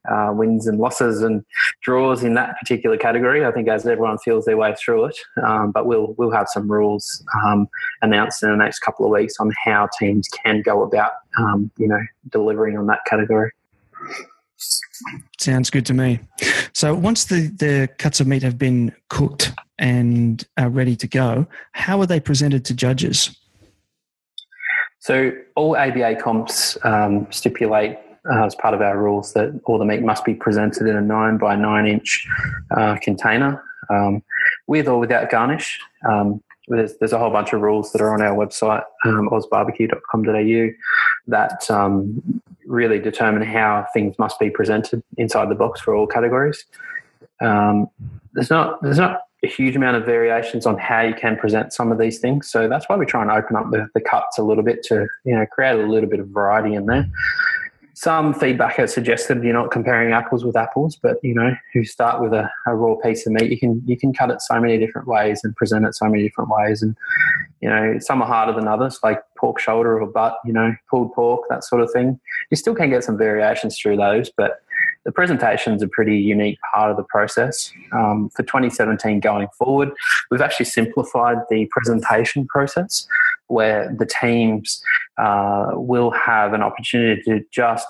[0.09, 1.43] uh, wins and losses and
[1.81, 3.45] draws in that particular category.
[3.45, 6.71] I think as everyone feels their way through it, um, but we'll, we'll have some
[6.71, 7.67] rules um,
[8.01, 11.87] announced in the next couple of weeks on how teams can go about, um, you
[11.87, 13.51] know, delivering on that category.
[15.39, 16.19] Sounds good to me.
[16.73, 21.47] So once the, the cuts of meat have been cooked and are ready to go,
[21.73, 23.37] how are they presented to judges?
[24.99, 27.99] So all ABA comps um, stipulate
[28.31, 31.01] uh, as part of our rules that all the meat must be presented in a
[31.01, 32.27] nine by nine inch
[32.75, 34.23] uh, container um,
[34.67, 35.79] with or without garnish.
[36.07, 40.73] Um, there's, there's a whole bunch of rules that are on our website, um, ozbarbecue.com.au,
[41.27, 46.65] that um, really determine how things must be presented inside the box for all categories.
[47.41, 47.87] Um,
[48.33, 51.91] there's not there's not a huge amount of variations on how you can present some
[51.91, 54.43] of these things, so that's why we try and open up the, the cuts a
[54.43, 57.07] little bit to you know create a little bit of variety in there
[57.95, 62.21] some feedback has suggested you're not comparing apples with apples, but you know, you start
[62.21, 64.77] with a, a, raw piece of meat, you can you can cut it so many
[64.77, 66.97] different ways and present it so many different ways, and
[67.61, 71.13] you know, some are harder than others, like pork shoulder or butt, you know, pulled
[71.13, 72.19] pork, that sort of thing.
[72.51, 74.61] You still can get some variations through those, but
[75.05, 77.71] the presentation is a pretty unique part of the process.
[77.93, 79.91] Um, for 2017 going forward,
[80.29, 83.07] we've actually simplified the presentation process
[83.47, 84.81] where the teams
[85.17, 87.87] uh, will have an opportunity to just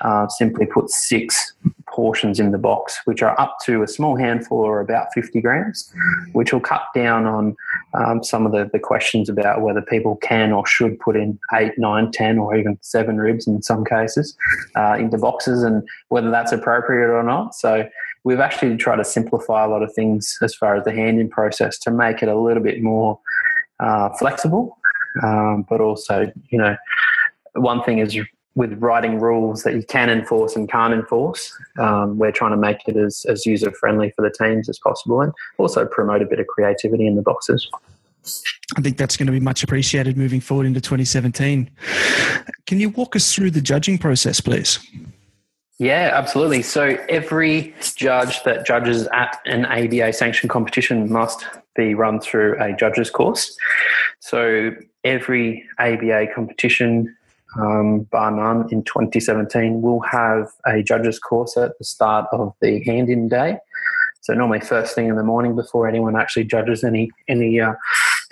[0.00, 1.54] uh, simply put six
[1.88, 5.90] portions in the box, which are up to a small handful or about 50 grams,
[6.32, 7.56] which will cut down on
[7.94, 11.72] um, some of the, the questions about whether people can or should put in eight,
[11.78, 14.36] nine, ten, or even seven ribs in some cases
[14.74, 17.54] uh, into boxes and whether that's appropriate or not.
[17.54, 17.88] So
[18.24, 21.78] we've actually tried to simplify a lot of things as far as the handing process
[21.78, 23.18] to make it a little bit more
[23.80, 24.76] uh, flexible,
[25.22, 26.76] um, but also, you know,
[27.54, 28.18] one thing is
[28.54, 31.52] with writing rules that you can enforce and can't enforce.
[31.78, 35.20] Um, we're trying to make it as, as user friendly for the teams as possible
[35.20, 37.68] and also promote a bit of creativity in the boxes.
[38.76, 41.70] I think that's going to be much appreciated moving forward into 2017.
[42.66, 44.80] Can you walk us through the judging process, please?
[45.78, 46.62] Yeah, absolutely.
[46.62, 51.44] So every judge that judges at an ABA sanctioned competition must
[51.76, 53.56] be run through a judges course.
[54.20, 54.70] So
[55.04, 57.14] every ABA competition
[57.58, 62.82] um, bar none, in 2017, we'll have a judges course at the start of the
[62.84, 63.58] hand-in day.
[64.20, 67.74] So normally first thing in the morning before anyone actually judges any any uh,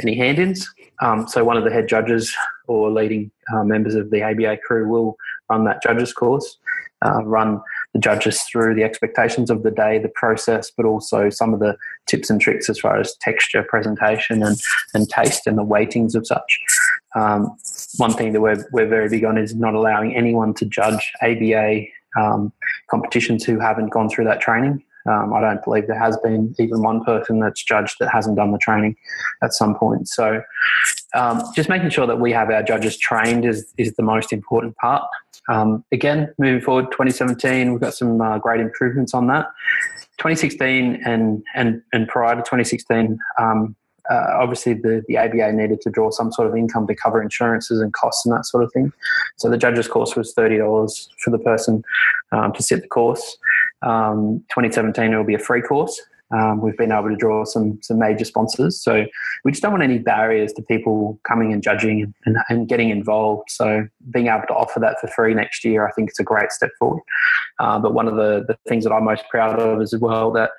[0.00, 0.68] any hand-ins.
[1.00, 2.34] Um, so one of the head judges
[2.66, 5.16] or leading uh, members of the ABA crew will
[5.48, 6.58] run that judges course,
[7.04, 7.60] uh, run
[7.94, 11.76] the judges through the expectations of the day, the process, but also some of the
[12.06, 14.60] tips and tricks as far as texture, presentation, and,
[14.92, 16.60] and taste and the weightings of such.
[17.14, 17.56] Um,
[17.96, 21.84] one thing that we're, we're very big on is not allowing anyone to judge ABA
[22.16, 22.52] um,
[22.90, 24.82] competitions who haven't gone through that training.
[25.06, 28.52] Um, I don't believe there has been even one person that's judged that hasn't done
[28.52, 28.96] the training
[29.42, 30.08] at some point.
[30.08, 30.42] So,
[31.14, 34.76] um, just making sure that we have our judges trained is is the most important
[34.76, 35.02] part.
[35.48, 39.46] Um, again, moving forward, 2017, we've got some uh, great improvements on that.
[40.18, 43.74] 2016 and and and prior to 2016, um,
[44.10, 47.80] uh, obviously the, the ABA needed to draw some sort of income to cover insurances
[47.80, 48.92] and costs and that sort of thing.
[49.36, 51.82] So the judges course was $30 for the person
[52.32, 53.38] um, to sit the course.
[53.82, 56.00] Um, 2017 it will be a free course.
[56.34, 59.04] Um, we've been able to draw some some major sponsors, so
[59.44, 63.50] we just don't want any barriers to people coming and judging and, and getting involved.
[63.50, 66.50] So being able to offer that for free next year, I think it's a great
[66.50, 67.02] step forward.
[67.60, 70.32] Uh, but one of the, the things that I'm most proud of is as well
[70.32, 70.50] that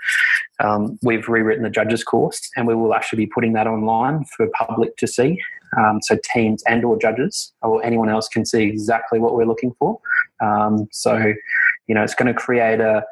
[0.63, 4.47] um, we've rewritten the judges course, and we will actually be putting that online for
[4.57, 5.39] public to see.
[5.77, 9.73] Um, so teams and or judges or anyone else can see exactly what we're looking
[9.77, 9.99] for.
[10.41, 11.33] Um, so
[11.87, 13.03] you know, it's going to create a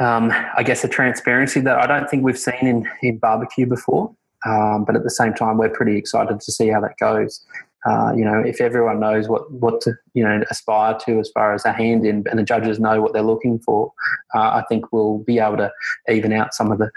[0.00, 4.12] um, I guess, a transparency that I don't think we've seen in, in barbecue before.
[4.46, 7.44] Um, but at the same time, we're pretty excited to see how that goes.
[7.88, 11.54] Uh, you know, if everyone knows what, what to, you know, aspire to as far
[11.54, 13.92] as a hand in and the judges know what they're looking for,
[14.34, 15.72] uh, I think we'll be able to
[16.08, 16.90] even out some of the,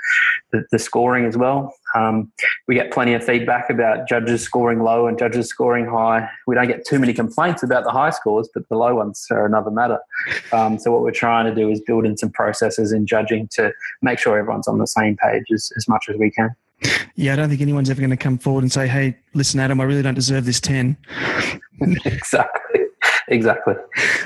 [0.51, 1.73] the, the scoring as well.
[1.95, 2.31] Um,
[2.67, 6.27] we get plenty of feedback about judges scoring low and judges scoring high.
[6.47, 9.45] We don't get too many complaints about the high scores, but the low ones are
[9.45, 9.99] another matter.
[10.51, 13.71] Um, so what we're trying to do is build in some processes in judging to
[14.01, 16.55] make sure everyone's on the same page as, as much as we can.
[17.15, 19.79] Yeah, I don't think anyone's ever going to come forward and say, "Hey, listen, Adam,
[19.79, 20.97] I really don't deserve this 10.
[22.05, 22.81] exactly.
[23.27, 23.75] Exactly.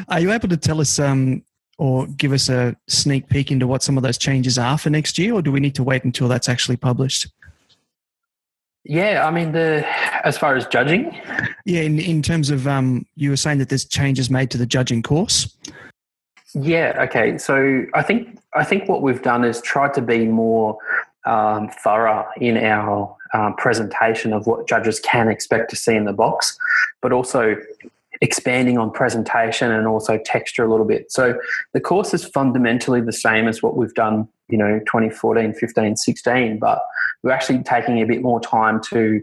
[0.10, 1.44] Are you able to tell us um,
[1.78, 5.18] or give us a sneak peek into what some of those changes are for next
[5.18, 7.28] year, or do we need to wait until that's actually published?
[8.84, 9.86] Yeah, I mean, the
[10.26, 11.20] as far as judging,
[11.66, 14.66] yeah, in in terms of um, you were saying that there's changes made to the
[14.66, 15.56] judging course.
[16.54, 16.96] Yeah.
[17.04, 17.38] Okay.
[17.38, 20.78] So I think I think what we've done is tried to be more
[21.28, 26.14] um, thorough in our um, presentation of what judges can expect to see in the
[26.14, 26.58] box,
[27.02, 27.56] but also
[28.22, 31.12] expanding on presentation and also texture a little bit.
[31.12, 31.40] So
[31.74, 36.60] the course is fundamentally the same as what we've done, you know, 2014, 15, 16,
[36.60, 36.82] but
[37.24, 39.22] we're actually taking a bit more time to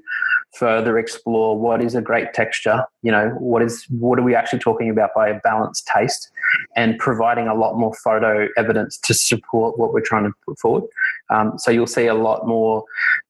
[0.54, 4.58] further explore what is a great texture you know what is what are we actually
[4.58, 6.30] talking about by a balanced taste
[6.76, 10.84] and providing a lot more photo evidence to support what we're trying to put forward
[11.30, 12.84] um, so you'll see a lot more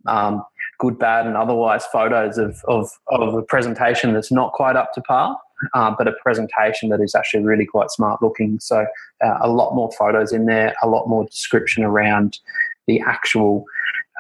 [0.07, 0.45] um,
[0.79, 5.01] good bad and otherwise photos of, of, of a presentation that's not quite up to
[5.03, 5.37] par
[5.75, 8.87] uh, but a presentation that is actually really quite smart looking so
[9.25, 12.39] uh, a lot more photos in there a lot more description around
[12.87, 13.65] the actual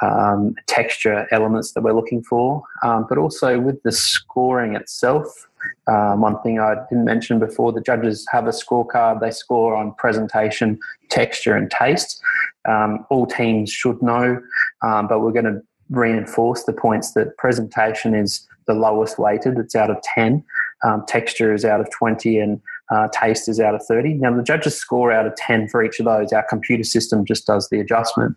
[0.02, 5.48] um, texture elements that we're looking for, um, but also with the scoring itself.
[5.86, 9.94] Um, one thing I didn't mention before the judges have a scorecard, they score on
[9.94, 12.20] presentation, texture, and taste.
[12.68, 14.40] Um, all teams should know,
[14.82, 19.74] um, but we're going to reinforce the points that presentation is the lowest weighted, it's
[19.74, 20.44] out of 10,
[20.84, 24.14] um, texture is out of 20, and uh, taste is out of 30.
[24.14, 26.32] Now, the judges score out of 10 for each of those.
[26.32, 28.36] Our computer system just does the adjustment.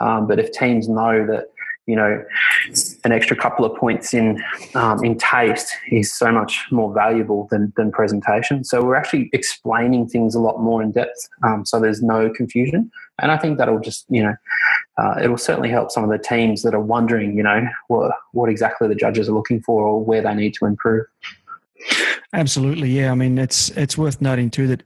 [0.00, 1.46] Um, but if teams know that,
[1.86, 2.24] you know,
[3.04, 4.42] an extra couple of points in
[4.74, 8.64] um, in taste is so much more valuable than, than presentation.
[8.64, 12.90] So we're actually explaining things a lot more in depth um, so there's no confusion.
[13.20, 14.34] And I think that'll just, you know,
[14.96, 18.48] uh, it'll certainly help some of the teams that are wondering, you know, what, what
[18.48, 21.04] exactly the judges are looking for or where they need to improve.
[22.32, 23.10] Absolutely, yeah.
[23.10, 24.82] I mean, it's it's worth noting too that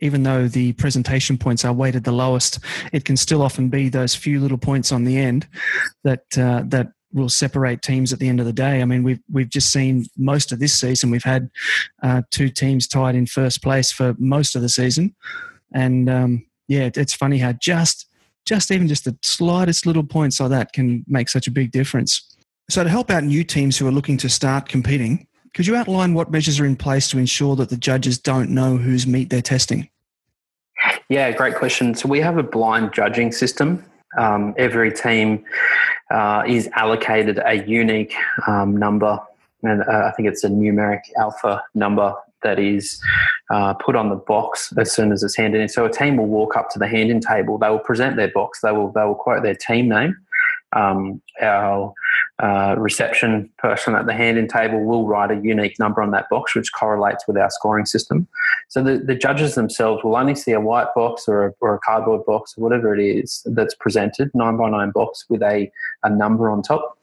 [0.00, 2.58] even though the presentation points are weighted the lowest,
[2.92, 5.46] it can still often be those few little points on the end
[6.04, 8.82] that uh, that will separate teams at the end of the day.
[8.82, 11.10] I mean, we've we've just seen most of this season.
[11.10, 11.50] We've had
[12.02, 15.14] uh, two teams tied in first place for most of the season,
[15.72, 18.06] and um, yeah, it's funny how just
[18.46, 22.36] just even just the slightest little points like that can make such a big difference.
[22.70, 26.14] So to help out new teams who are looking to start competing, could you outline
[26.14, 29.42] what measures are in place to ensure that the judges don't know whose meat they're
[29.42, 29.88] testing?
[31.08, 31.94] Yeah, great question.
[31.94, 33.84] So we have a blind judging system.
[34.16, 35.44] Um, every team
[36.10, 38.14] uh, is allocated a unique
[38.46, 39.18] um, number,
[39.62, 43.00] and uh, I think it's a numeric alpha number that is
[43.50, 45.68] uh, put on the box as soon as it's handed in.
[45.68, 47.58] So a team will walk up to the hand-in table.
[47.58, 48.60] They will present their box.
[48.60, 50.16] They will they will quote their team name.
[50.74, 51.92] Um, our
[52.38, 56.54] uh, reception person at the hand-in table will write a unique number on that box,
[56.54, 58.26] which correlates with our scoring system.
[58.68, 61.78] So the, the judges themselves will only see a white box or a, or a
[61.78, 65.70] cardboard box or whatever it is that's presented, nine by nine box with a,
[66.04, 66.98] a number on top.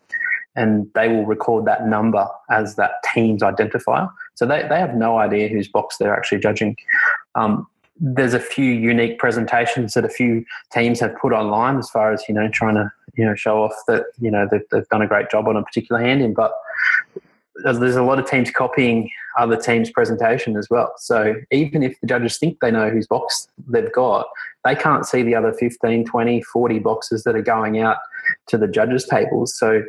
[0.55, 4.11] And they will record that number as that team's identifier.
[4.39, 6.77] So they, they have no idea whose box they're actually judging.
[7.35, 7.67] Um,
[7.99, 12.23] there's a few unique presentations that a few teams have put online as far as
[12.29, 15.07] you know trying to you know show off that you know they've, they've done a
[15.07, 16.53] great job on a particular hand in but
[17.65, 19.09] there's a lot of teams copying
[19.39, 20.93] other teams' presentation as well.
[20.97, 24.27] So even if the judges think they know whose box they've got,
[24.65, 27.97] they can't see the other 15, 20, 40 boxes that are going out
[28.47, 29.57] to the judges' tables.
[29.57, 29.83] So,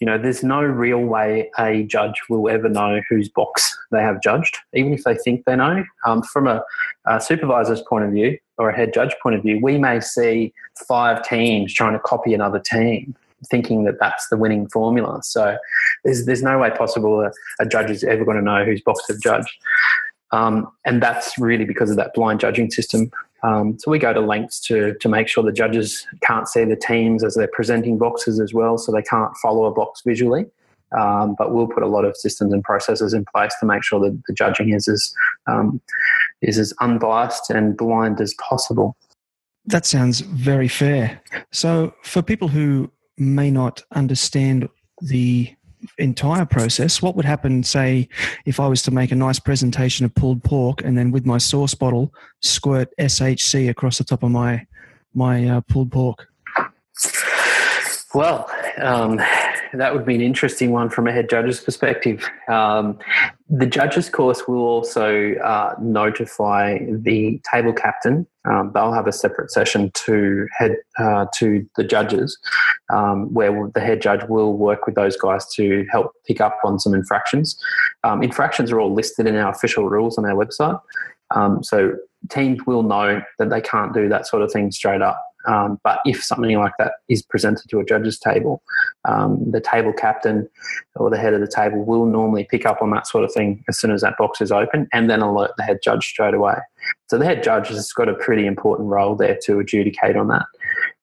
[0.00, 4.20] you know, there's no real way a judge will ever know whose box they have
[4.20, 5.84] judged, even if they think they know.
[6.04, 6.62] Um, from a,
[7.06, 10.52] a supervisor's point of view or a head judge point of view, we may see
[10.88, 13.14] five teams trying to copy another team
[13.50, 15.20] thinking that that's the winning formula.
[15.22, 15.56] So
[16.04, 19.02] there's, there's no way possible a, a judge is ever going to know whose box
[19.08, 19.58] they judge.
[20.32, 23.10] Um, and that's really because of that blind judging system.
[23.42, 26.76] Um, so we go to lengths to, to make sure the judges can't see the
[26.76, 30.46] teams as they're presenting boxes as well, so they can't follow a box visually.
[30.96, 33.98] Um, but we'll put a lot of systems and processes in place to make sure
[34.00, 35.14] that the judging is as
[35.46, 35.80] um,
[36.42, 38.94] is as unbiased and blind as possible.
[39.64, 41.22] That sounds very fair.
[41.50, 42.90] So, for people who
[43.22, 44.68] may not understand
[45.00, 45.54] the
[45.98, 48.08] entire process, what would happen, say,
[48.46, 51.38] if I was to make a nice presentation of pulled pork and then with my
[51.38, 54.66] sauce bottle squirt SHC across the top of my
[55.14, 56.28] my uh, pulled pork?
[58.14, 59.20] Well, um,
[59.74, 62.28] that would be an interesting one from a head judge's perspective.
[62.48, 62.98] Um,
[63.48, 68.26] the judges course will also uh, notify the table captain.
[68.44, 72.38] Um, they'll have a separate session to head uh, to the judges,
[72.92, 76.78] um, where the head judge will work with those guys to help pick up on
[76.78, 77.56] some infractions.
[78.04, 80.80] Um, infractions are all listed in our official rules on our website,
[81.34, 81.96] um, so
[82.30, 85.22] teams will know that they can't do that sort of thing straight up.
[85.46, 88.62] Um, but if something like that is presented to a judge's table,
[89.04, 90.48] um, the table captain
[90.96, 93.64] or the head of the table will normally pick up on that sort of thing
[93.68, 96.56] as soon as that box is open and then alert the head judge straight away.
[97.08, 100.46] So the head judge has got a pretty important role there to adjudicate on that.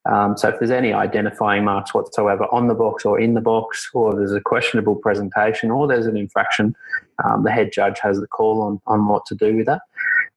[0.09, 3.89] Um, so if there's any identifying marks whatsoever on the box or in the box,
[3.93, 6.73] or there's a questionable presentation, or there's an infraction,
[7.23, 9.81] um, the head judge has the call on, on what to do with that.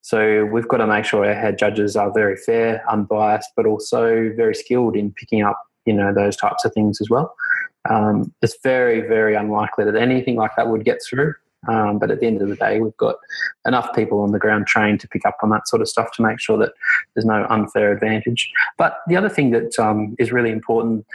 [0.03, 4.33] So we've got to make sure our head judges are very fair, unbiased, but also
[4.37, 7.33] very skilled in picking up, you know, those types of things as well.
[7.89, 11.35] Um, it's very, very unlikely that anything like that would get through.
[11.69, 13.17] Um, but at the end of the day, we've got
[13.67, 16.23] enough people on the ground trained to pick up on that sort of stuff to
[16.23, 16.73] make sure that
[17.15, 18.51] there's no unfair advantage.
[18.79, 21.07] But the other thing that um, is really important,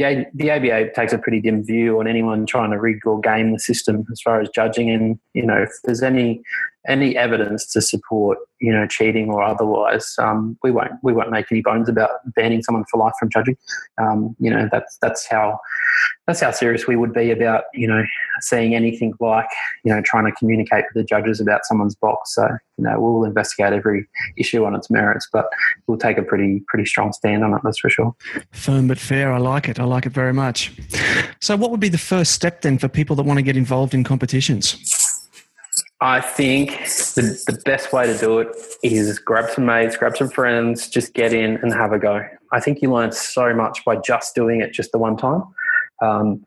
[0.00, 3.52] the, the ABA takes a pretty dim view on anyone trying to rig or game
[3.52, 4.90] the system as far as judging.
[4.90, 6.42] And, you know, if there's any
[6.88, 11.46] any evidence to support you know cheating or otherwise, um, we won't we won't make
[11.50, 13.56] any bones about banning someone for life from judging.
[14.00, 15.58] Um, you know that's that's how
[16.26, 18.04] that's how serious we would be about you know
[18.40, 19.48] seeing anything like
[19.84, 22.34] you know trying to communicate with the judges about someone's box.
[22.34, 24.06] So you know we'll investigate every
[24.36, 25.46] issue on its merits, but
[25.86, 27.60] we'll take a pretty pretty strong stand on it.
[27.64, 28.14] That's for sure.
[28.52, 29.32] Firm but fair.
[29.32, 29.78] I like it.
[29.78, 30.72] I like it very much.
[31.40, 33.94] So what would be the first step then for people that want to get involved
[33.94, 35.11] in competitions?
[36.02, 36.70] I think
[37.14, 38.48] the, the best way to do it
[38.82, 42.26] is grab some mates, grab some friends, just get in and have a go.
[42.50, 45.44] I think you learn so much by just doing it just the one time.
[46.02, 46.44] Um,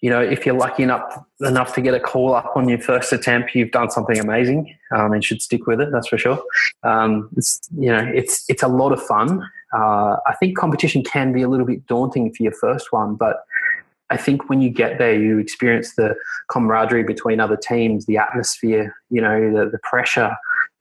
[0.00, 3.12] you know, if you're lucky enough enough to get a call up on your first
[3.12, 5.90] attempt, you've done something amazing um, and should stick with it.
[5.92, 6.42] That's for sure.
[6.82, 9.42] Um, it's you know, it's it's a lot of fun.
[9.76, 13.44] Uh, I think competition can be a little bit daunting for your first one, but
[14.10, 16.14] I think when you get there, you experience the
[16.48, 20.34] camaraderie between other teams, the atmosphere, you know, the, the pressure.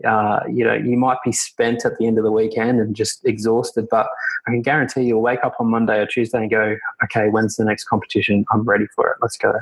[0.06, 3.26] Uh, you know, you might be spent at the end of the weekend and just
[3.26, 4.08] exhausted, but
[4.48, 7.66] I can guarantee you'll wake up on Monday or Tuesday and go, okay, when's the
[7.66, 8.46] next competition?
[8.52, 9.18] I'm ready for it.
[9.22, 9.54] Let's go.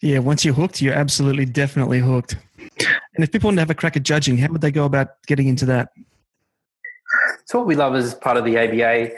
[0.00, 2.36] Yeah, once you're hooked, you're absolutely definitely hooked.
[3.14, 5.22] And if people want to have a crack at judging, how would they go about
[5.26, 5.90] getting into that?
[7.50, 9.10] So what we love as part of the ABA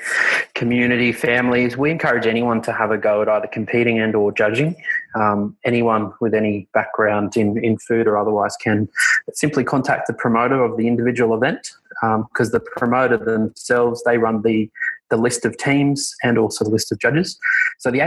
[0.55, 4.75] community, families, we encourage anyone to have a go at either competing and or judging.
[5.15, 8.89] Um, anyone with any background in, in food or otherwise can
[9.35, 14.41] simply contact the promoter of the individual event because um, the promoter themselves, they run
[14.41, 14.71] the,
[15.11, 17.39] the list of teams and also the list of judges.
[17.81, 18.01] So the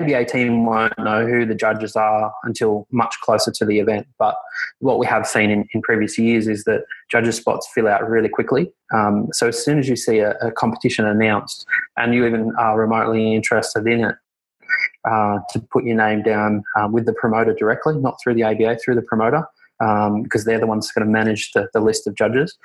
[0.00, 4.06] ABA team won't know who the judges are until much closer to the event.
[4.18, 4.36] But
[4.80, 8.28] what we have seen in, in previous years is that judges' spots fill out really
[8.28, 8.72] quickly.
[8.94, 11.66] Um, so as soon as you see a, a, competition announced
[11.96, 14.16] and you even are remotely interested in it,
[15.04, 18.78] uh, to put your name down uh, with the promoter directly, not through the ABA,
[18.84, 19.46] through the promoter,
[19.80, 22.56] um, because they're the ones going to manage the, the, list of judges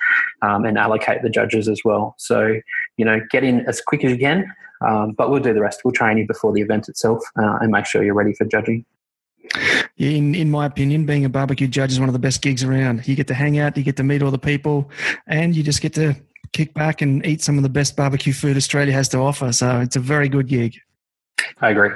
[0.42, 2.16] um, and allocate the judges as well.
[2.18, 2.60] So,
[2.98, 4.52] you know, get in as quick as you can,
[4.88, 5.82] um, but we'll do the rest.
[5.84, 8.86] We'll train you before the event itself uh, and make sure you're ready for judging.
[9.98, 13.08] In in my opinion, being a barbecue judge is one of the best gigs around.
[13.08, 14.90] You get to hang out, you get to meet all the people,
[15.28, 16.16] and you just get to
[16.54, 19.52] kick back and eat some of the best barbecue food Australia has to offer.
[19.52, 20.76] So it's a very good gig.
[21.60, 21.90] I agree.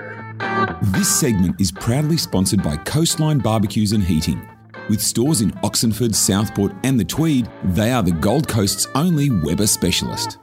[0.92, 4.48] This segment is proudly sponsored by Coastline Barbecues and Heating.
[4.90, 9.68] With stores in Oxenford, Southport, and the Tweed, they are the Gold Coast's only Weber
[9.68, 10.38] specialist.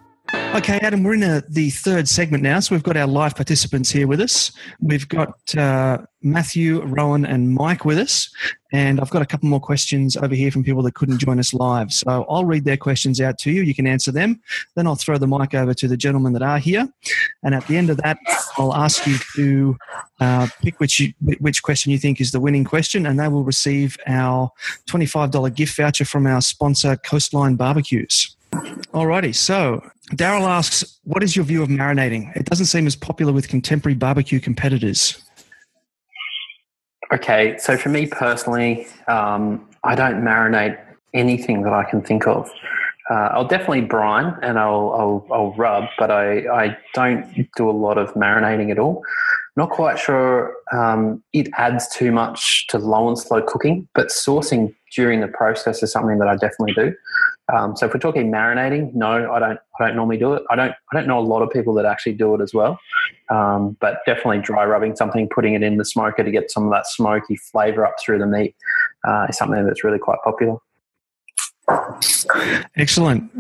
[0.55, 2.61] Okay, Adam, we're in a, the third segment now.
[2.61, 4.53] So we've got our live participants here with us.
[4.81, 8.31] We've got uh, Matthew, Rowan, and Mike with us.
[8.71, 11.55] And I've got a couple more questions over here from people that couldn't join us
[11.55, 11.91] live.
[11.91, 13.63] So I'll read their questions out to you.
[13.63, 14.43] You can answer them.
[14.77, 16.87] Then I'll throw the mic over to the gentlemen that are here.
[17.43, 18.19] And at the end of that,
[18.59, 19.79] I'll ask you to
[20.21, 23.07] uh, pick which, you, which question you think is the winning question.
[23.07, 24.51] And they will receive our
[24.87, 28.37] $25 gift voucher from our sponsor, Coastline Barbecues.
[28.53, 32.35] Alrighty, so Daryl asks, "What is your view of marinating?
[32.37, 35.23] It doesn't seem as popular with contemporary barbecue competitors."
[37.13, 40.79] Okay, so for me personally, um, I don't marinate
[41.13, 42.51] anything that I can think of.
[43.11, 47.73] Uh, I'll definitely brine and I'll, I'll, I'll rub, but I, I don't do a
[47.73, 49.03] lot of marinating at all.
[49.57, 54.75] Not quite sure um, it adds too much to low and slow cooking, but saucing
[54.97, 56.95] during the process is something that I definitely do.
[57.53, 59.59] Um, so if we're talking marinating, no, I don't.
[59.79, 60.43] I don't normally do it.
[60.51, 60.73] I don't.
[60.73, 62.79] I don't know a lot of people that actually do it as well.
[63.31, 66.71] Um, but definitely dry rubbing something, putting it in the smoker to get some of
[66.71, 68.55] that smoky flavour up through the meat
[69.07, 70.57] uh, is something that's really quite popular.
[72.77, 73.31] Excellent.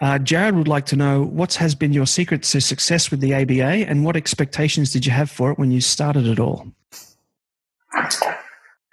[0.00, 3.34] Uh, Jared would like to know what has been your secret to success with the
[3.34, 6.66] ABA, and what expectations did you have for it when you started it all?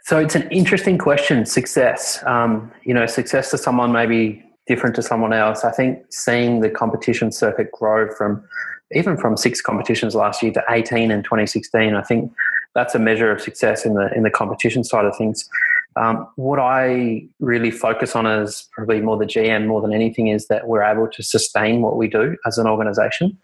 [0.10, 1.46] So it's an interesting question.
[1.46, 5.64] Success, um, you know, success to someone maybe different to someone else.
[5.64, 8.44] I think seeing the competition circuit grow from
[8.92, 12.34] even from six competitions last year to 18 in 2016, I think
[12.74, 15.48] that's a measure of success in the in the competition side of things.
[15.96, 20.48] Um, what I really focus on as probably more the GM more than anything is
[20.48, 23.38] that we're able to sustain what we do as an organisation.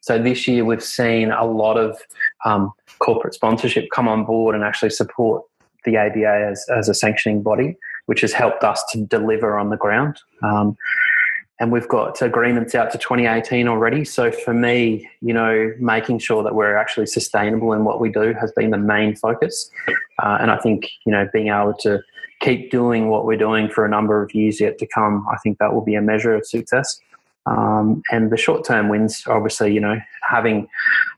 [0.00, 1.96] So this year we've seen a lot of
[2.44, 5.44] um, corporate sponsorship come on board and actually support
[5.84, 7.76] the ABA as, as a sanctioning body,
[8.06, 10.18] which has helped us to deliver on the ground.
[10.42, 10.76] Um,
[11.60, 14.04] and we've got agreements out to 2018 already.
[14.04, 18.32] So for me, you know, making sure that we're actually sustainable in what we do
[18.40, 19.68] has been the main focus.
[20.22, 22.00] Uh, and I think, you know, being able to
[22.40, 25.58] keep doing what we're doing for a number of years yet to come, I think
[25.58, 27.00] that will be a measure of success.
[27.48, 30.68] Um, and the short term wins, obviously, you know, having,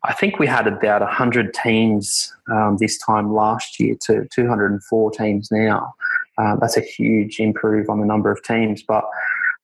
[0.04, 5.50] I think we had about 100 teams um, this time last year to 204 teams
[5.50, 5.94] now.
[6.38, 9.04] Uh, that's a huge improve on the number of teams, but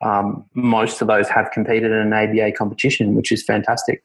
[0.02, 4.02] um, most of those have competed in an ABA competition, which is fantastic.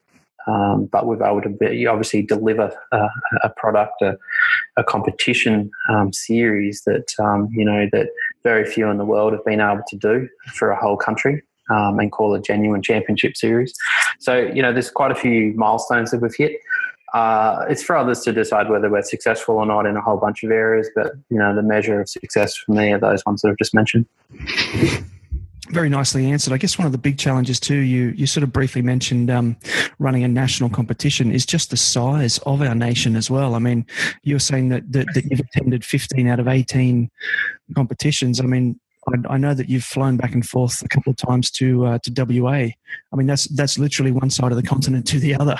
[0.47, 3.07] Um, but we've able to be, obviously deliver a,
[3.43, 4.18] a product, a,
[4.76, 8.09] a competition um, series that um, you know that
[8.43, 11.99] very few in the world have been able to do for a whole country um,
[11.99, 13.74] and call a genuine championship series.
[14.19, 16.59] So, you know, there's quite a few milestones that we've hit.
[17.13, 20.43] Uh, it's for others to decide whether we're successful or not in a whole bunch
[20.43, 23.49] of areas, but, you know, the measure of success for me are those ones that
[23.49, 24.05] I've just mentioned.
[25.69, 26.53] Very nicely answered.
[26.53, 29.55] I guess one of the big challenges too, you you sort of briefly mentioned um,
[29.99, 33.55] running a national competition is just the size of our nation as well.
[33.55, 33.86] I mean,
[34.24, 37.09] you're saying that, that, that you've attended 15 out of 18
[37.74, 38.41] competitions.
[38.41, 41.49] I mean, I, I, know that you've flown back and forth a couple of times
[41.52, 42.49] to uh, to WA.
[42.49, 42.74] I
[43.16, 45.58] mean, that's that's literally one side of the continent to the other.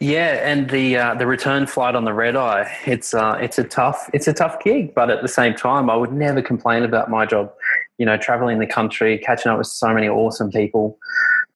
[0.00, 3.64] Yeah, and the uh, the return flight on the red eye, it's uh, it's a
[3.64, 7.10] tough it's a tough gig, but at the same time, I would never complain about
[7.10, 7.52] my job.
[7.98, 10.98] You know, traveling the country, catching up with so many awesome people,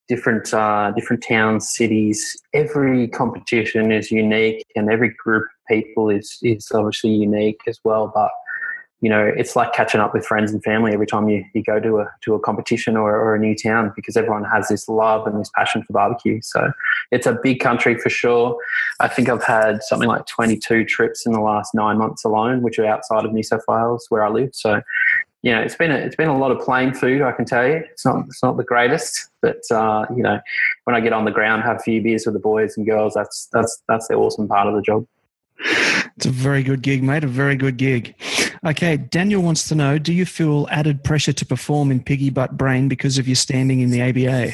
[0.09, 2.36] different uh, different towns, cities.
[2.53, 8.11] Every competition is unique, and every group of people is is obviously unique as well.
[8.12, 8.30] But
[9.03, 11.80] you know, it's like catching up with friends and family every time you, you go
[11.80, 15.26] to a to a competition or, or a new town because everyone has this love
[15.26, 16.40] and this passion for barbecue.
[16.40, 16.72] So
[17.11, 18.57] it's a big country for sure.
[19.00, 22.78] I think I've had something like 22 trips in the last nine months alone, which
[22.78, 24.50] are outside of New South Wales where I live.
[24.55, 24.80] So
[25.42, 27.22] you know, it's been a, it's been a lot of plain food.
[27.22, 30.38] I can tell you, it's not it's not the greatest, but uh, you know,
[30.84, 33.14] when I get on the ground, have a few beers with the boys and girls,
[33.14, 35.05] that's that's that's the awesome part of the job.
[36.16, 37.24] It's a very good gig, mate.
[37.24, 38.14] A very good gig.
[38.64, 42.56] Okay, Daniel wants to know Do you feel added pressure to perform in Ciggy Butt
[42.56, 44.52] Brain because of your standing in the ABA?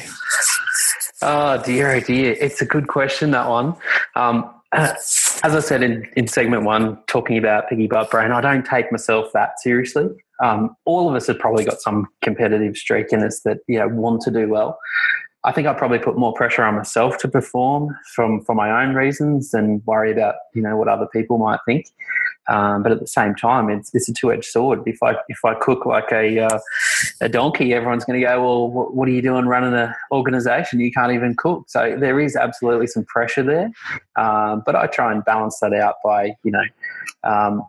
[1.21, 2.31] Oh, dear, dear.
[2.39, 3.75] It's a good question, that one.
[4.15, 8.65] Um, as I said in, in segment one, talking about Ciggy Butt Brain, I don't
[8.65, 10.07] take myself that seriously.
[10.41, 13.89] Um, all of us have probably got some competitive streak in us that you know
[13.89, 14.79] want to do well.
[15.43, 18.95] I think I probably put more pressure on myself to perform from for my own
[18.95, 21.87] reasons than worry about you know what other people might think.
[22.49, 24.81] Um, but at the same time, it's, it's a two edged sword.
[24.85, 26.59] If I if I cook like a uh,
[27.21, 30.79] a donkey, everyone's going to go, well, what, what, are you doing running an organization?
[30.79, 31.65] You can't even cook.
[31.69, 33.71] So there is absolutely some pressure there.
[34.15, 36.63] Um, but I try and balance that out by you know
[37.23, 37.63] um,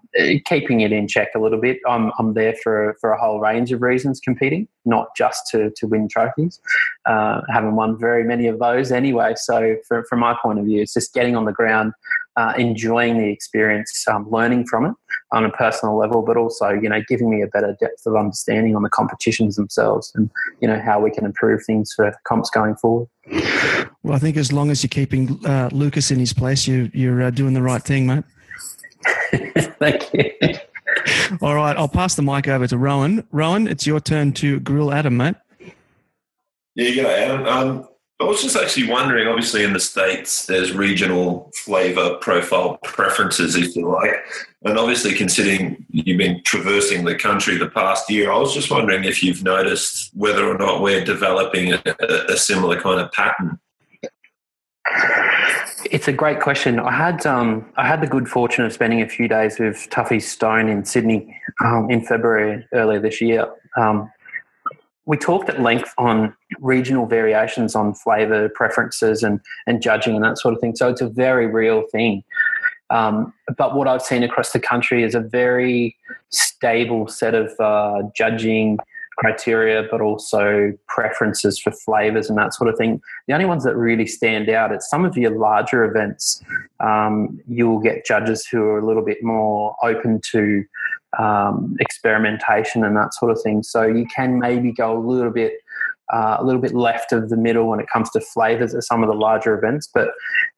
[0.45, 1.79] keeping it in check a little bit.
[1.89, 5.87] I'm, I'm there for, for a whole range of reasons competing, not just to, to
[5.87, 6.61] win trophies.
[7.07, 9.35] Uh, haven't won very many of those anyway.
[9.37, 11.93] So, for, from my point of view, it's just getting on the ground,
[12.41, 14.95] uh, enjoying the experience, um, learning from it
[15.31, 18.75] on a personal level, but also, you know, giving me a better depth of understanding
[18.75, 20.31] on the competitions themselves and,
[20.61, 23.09] you know, how we can improve things for comps going forward.
[24.03, 27.23] Well, I think as long as you're keeping uh, Lucas in his place, you, you're
[27.23, 28.25] uh, doing the right thing, mate.
[29.79, 30.33] Thank you.
[31.43, 33.27] All right, I'll pass the mic over to Rowan.
[33.33, 35.37] Rowan, it's your turn to grill Adam, mate.
[36.75, 37.47] Yeah, you go, Adam.
[37.47, 37.89] Um,
[38.21, 43.75] I was just actually wondering, obviously in the States, there's regional flavour profile preferences, if
[43.75, 44.15] you like.
[44.63, 49.05] And obviously considering you've been traversing the country the past year, I was just wondering
[49.05, 51.83] if you've noticed whether or not we're developing a,
[52.29, 53.59] a similar kind of pattern
[55.91, 56.79] it's a great question.
[56.79, 60.23] I had um, I had the good fortune of spending a few days with Tuffy
[60.23, 63.53] Stone in Sydney um, in February earlier this year.
[63.77, 64.11] Um,
[65.11, 70.39] we talked at length on regional variations on flavour preferences and and judging and that
[70.39, 70.77] sort of thing.
[70.77, 72.23] So it's a very real thing.
[72.91, 75.97] Um, but what I've seen across the country is a very
[76.29, 78.79] stable set of uh, judging
[79.19, 83.03] criteria, but also preferences for flavors and that sort of thing.
[83.27, 86.41] The only ones that really stand out at some of your larger events,
[86.79, 90.65] um, you'll get judges who are a little bit more open to
[91.19, 93.63] um, experimentation and that sort of thing.
[93.63, 95.55] So you can maybe go a little bit.
[96.13, 99.01] Uh, a little bit left of the middle when it comes to flavors at some
[99.05, 100.09] of the larger events, but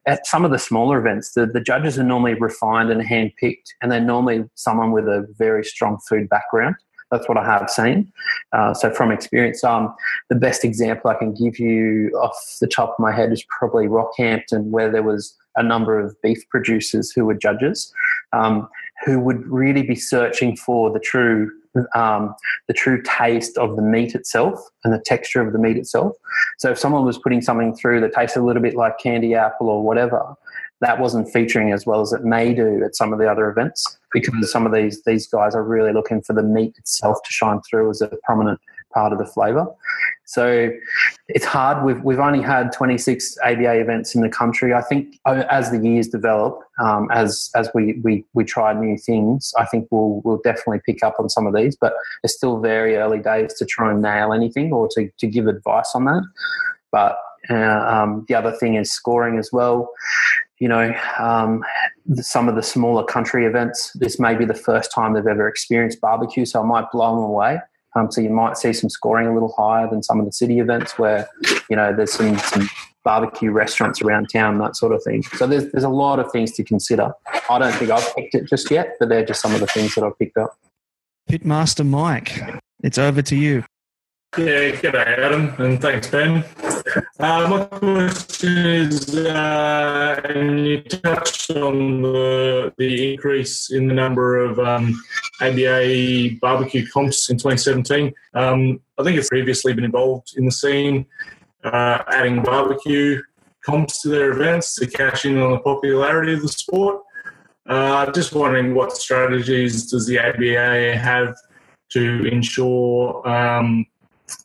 [0.06, 3.92] at some of the smaller events, the, the judges are normally refined and handpicked, and
[3.92, 6.74] they're normally someone with a very strong food background.
[7.10, 8.10] That's what I have seen.
[8.54, 9.94] Uh, so from experience, um,
[10.30, 13.88] the best example I can give you off the top of my head is probably
[13.88, 17.92] Rockhampton, where there was a number of beef producers who were judges,
[18.32, 18.66] um,
[19.04, 21.50] who would really be searching for the true
[21.94, 22.34] um,
[22.68, 26.12] the true taste of the meat itself and the texture of the meat itself.
[26.58, 29.70] So if someone was putting something through that tasted a little bit like candy apple
[29.70, 30.34] or whatever,
[30.82, 33.98] that wasn't featuring as well as it may do at some of the other events
[34.12, 37.60] because some of these these guys are really looking for the meat itself to shine
[37.68, 38.60] through as a prominent
[38.92, 39.66] part of the flavour.
[40.24, 40.70] So
[41.28, 41.84] it's hard.
[41.84, 44.72] We've we've only had 26 ABA events in the country.
[44.72, 48.96] I think uh, as the years develop, um, as as we, we we try new
[48.96, 51.76] things, I think we'll we'll definitely pick up on some of these.
[51.76, 55.46] But it's still very early days to try and nail anything or to to give
[55.46, 56.22] advice on that.
[56.90, 57.18] But
[57.50, 59.90] uh, um, the other thing is scoring as well
[60.62, 61.64] you know, um,
[62.20, 66.00] some of the smaller country events, this may be the first time they've ever experienced
[66.00, 67.58] barbecue, so it might blow them away.
[67.94, 70.58] Um, so you might see some scoring a little higher than some of the city
[70.58, 71.28] events where,
[71.68, 72.68] you know, there's some, some
[73.04, 75.22] barbecue restaurants around town, that sort of thing.
[75.22, 77.12] So there's, there's a lot of things to consider.
[77.50, 79.94] I don't think I've picked it just yet, but they're just some of the things
[79.94, 80.56] that I've picked up.
[81.28, 82.42] Pitmaster Mike,
[82.82, 83.64] it's over to you.
[84.38, 86.42] Yeah, good day, Adam, and thanks Ben.
[87.20, 94.38] Uh, my question is, uh, and you touched on the, the increase in the number
[94.38, 94.98] of um,
[95.42, 98.14] ABA barbecue comps in 2017.
[98.32, 101.04] Um, I think it's previously been involved in the scene,
[101.64, 103.20] uh, adding barbecue
[103.60, 107.02] comps to their events to cash in on the popularity of the sport.
[107.66, 111.36] Uh, just wondering what strategies does the ABA have
[111.90, 113.84] to ensure um,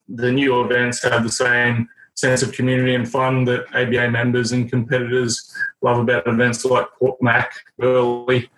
[0.10, 4.70] the new events have the same sense of community and fun that ABA members and
[4.70, 8.50] competitors love about events like Port Mac, Burleigh,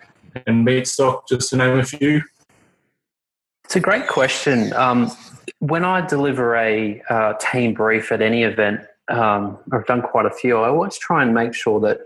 [0.46, 2.22] and Meatstock, just to name a few?
[3.64, 4.72] It's a great question.
[4.72, 5.10] Um,
[5.58, 10.30] when I deliver a uh, team brief at any event, um, I've done quite a
[10.30, 10.56] few.
[10.58, 12.00] I always try and make sure that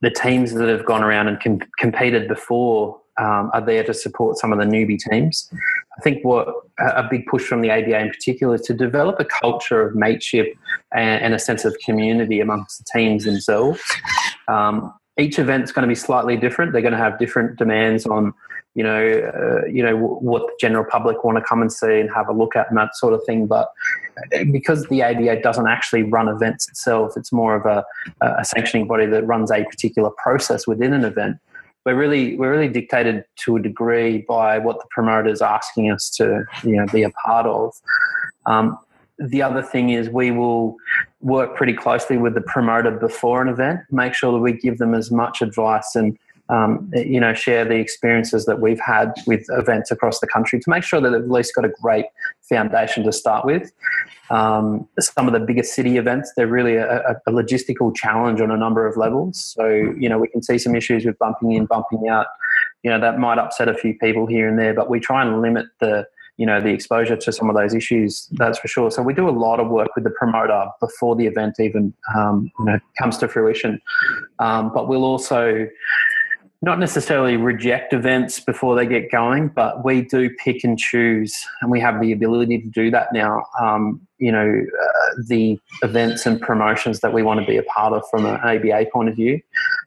[0.00, 4.38] the teams that have gone around and com- competed before um, are there to support
[4.38, 5.52] some of the newbie teams.
[5.98, 6.48] I think what
[6.78, 10.56] a big push from the ABA in particular is to develop a culture of mateship
[10.94, 13.82] and, and a sense of community amongst the teams themselves.
[14.48, 16.72] Um, each event's going to be slightly different.
[16.72, 18.32] They're going to have different demands on,
[18.74, 22.08] you know, uh, you know what the general public want to come and see and
[22.14, 23.46] have a look at and that sort of thing.
[23.46, 23.68] But
[24.34, 27.84] uh, because the ABA doesn't actually run events itself, it's more of a,
[28.22, 31.36] a sanctioning body that runs a particular process within an event
[31.84, 36.10] we're really we're really dictated to a degree by what the promoter is asking us
[36.10, 37.74] to you know be a part of.
[38.46, 38.78] Um,
[39.18, 40.76] the other thing is we will
[41.20, 44.94] work pretty closely with the promoter before an event, make sure that we give them
[44.94, 46.18] as much advice and
[46.50, 50.68] um, you know, share the experiences that we've had with events across the country to
[50.68, 52.06] make sure that they've at least got a great
[52.48, 53.70] foundation to start with.
[54.30, 58.56] Um, some of the biggest city events, they're really a, a, logistical challenge on a
[58.56, 59.54] number of levels.
[59.56, 62.26] So, you know, we can see some issues with bumping in, bumping out.
[62.82, 65.40] You know, that might upset a few people here and there, but we try and
[65.42, 69.02] limit the you know the exposure to some of those issues that's for sure so
[69.02, 72.64] we do a lot of work with the promoter before the event even um, you
[72.64, 73.78] know comes to fruition
[74.38, 75.68] um, but we'll also
[76.62, 81.70] not necessarily reject events before they get going, but we do pick and choose, and
[81.70, 83.44] we have the ability to do that now.
[83.58, 87.94] Um, you know, uh, the events and promotions that we want to be a part
[87.94, 89.40] of from an ABA point of view,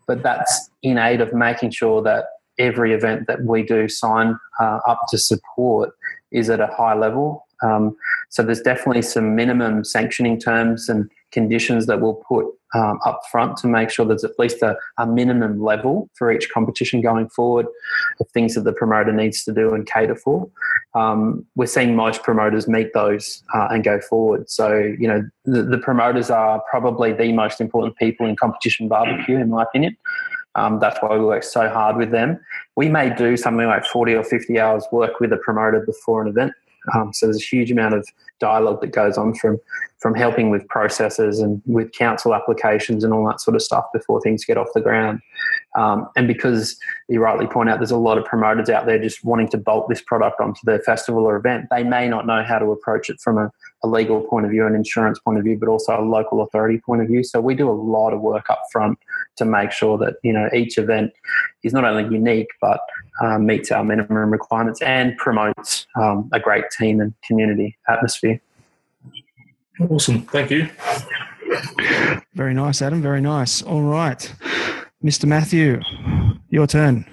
[0.08, 2.26] but that's in aid of making sure that
[2.58, 5.92] every event that we do sign uh, up to support
[6.32, 7.46] is at a high level.
[7.62, 7.96] Um,
[8.30, 13.58] so there's definitely some minimum sanctioning terms and conditions that we'll put um, up front
[13.58, 17.68] to make sure there's at least a, a, minimum level for each competition going forward
[18.20, 20.50] of things that the promoter needs to do and cater for.
[20.96, 24.50] Um, we're seeing most promoters meet those uh, and go forward.
[24.50, 29.38] So, you know, the, the, promoters are probably the most important people in competition barbecue,
[29.38, 29.96] in my opinion.
[30.56, 32.40] Um, that's why we work so hard with them.
[32.76, 36.28] We may do something like 40 or 50 hours work with a promoter before an
[36.28, 36.54] event.
[36.94, 38.08] Um, so there's a huge amount of
[38.40, 39.60] dialogue that goes on from
[40.04, 44.20] from helping with processes and with council applications and all that sort of stuff before
[44.20, 45.22] things get off the ground.
[45.78, 46.78] Um, and because
[47.08, 49.88] you rightly point out, there's a lot of promoters out there just wanting to bolt
[49.88, 51.68] this product onto their festival or event.
[51.72, 53.50] They may not know how to approach it from a,
[53.82, 56.82] a legal point of view, an insurance point of view, but also a local authority
[56.86, 57.24] point of view.
[57.24, 59.00] So we do a lot of work up front
[59.38, 61.14] to make sure that you know each event
[61.64, 62.82] is not only unique but
[63.22, 68.33] um, meets our minimum requirements and promotes um, a great team and community atmosphere.
[69.80, 70.22] Awesome.
[70.24, 70.70] Thank you.
[72.34, 73.02] Very nice, Adam.
[73.02, 73.62] Very nice.
[73.62, 74.34] All right.
[75.04, 75.26] Mr.
[75.26, 75.82] Matthew,
[76.50, 77.06] your turn.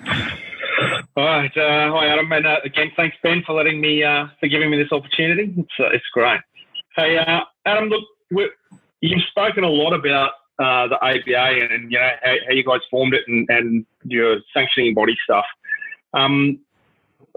[1.16, 1.56] All right.
[1.56, 2.30] Uh, hi, Adam.
[2.32, 5.52] And uh, again, thanks, Ben, for letting me, uh, for giving me this opportunity.
[5.56, 6.40] It's, uh, it's great.
[6.96, 7.88] Hey, uh, Adam,
[8.30, 8.52] look,
[9.00, 12.64] you've spoken a lot about uh, the ABA and, and, you know, how, how, you
[12.64, 15.46] guys formed it and, and your sanctioning body stuff.
[16.14, 16.60] Um,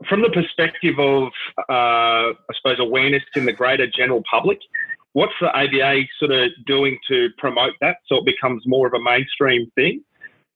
[0.10, 1.32] from the perspective of,
[1.70, 4.60] uh, I suppose, awareness in the greater general public,
[5.14, 9.02] what's the ABA sort of doing to promote that so it becomes more of a
[9.02, 10.04] mainstream thing?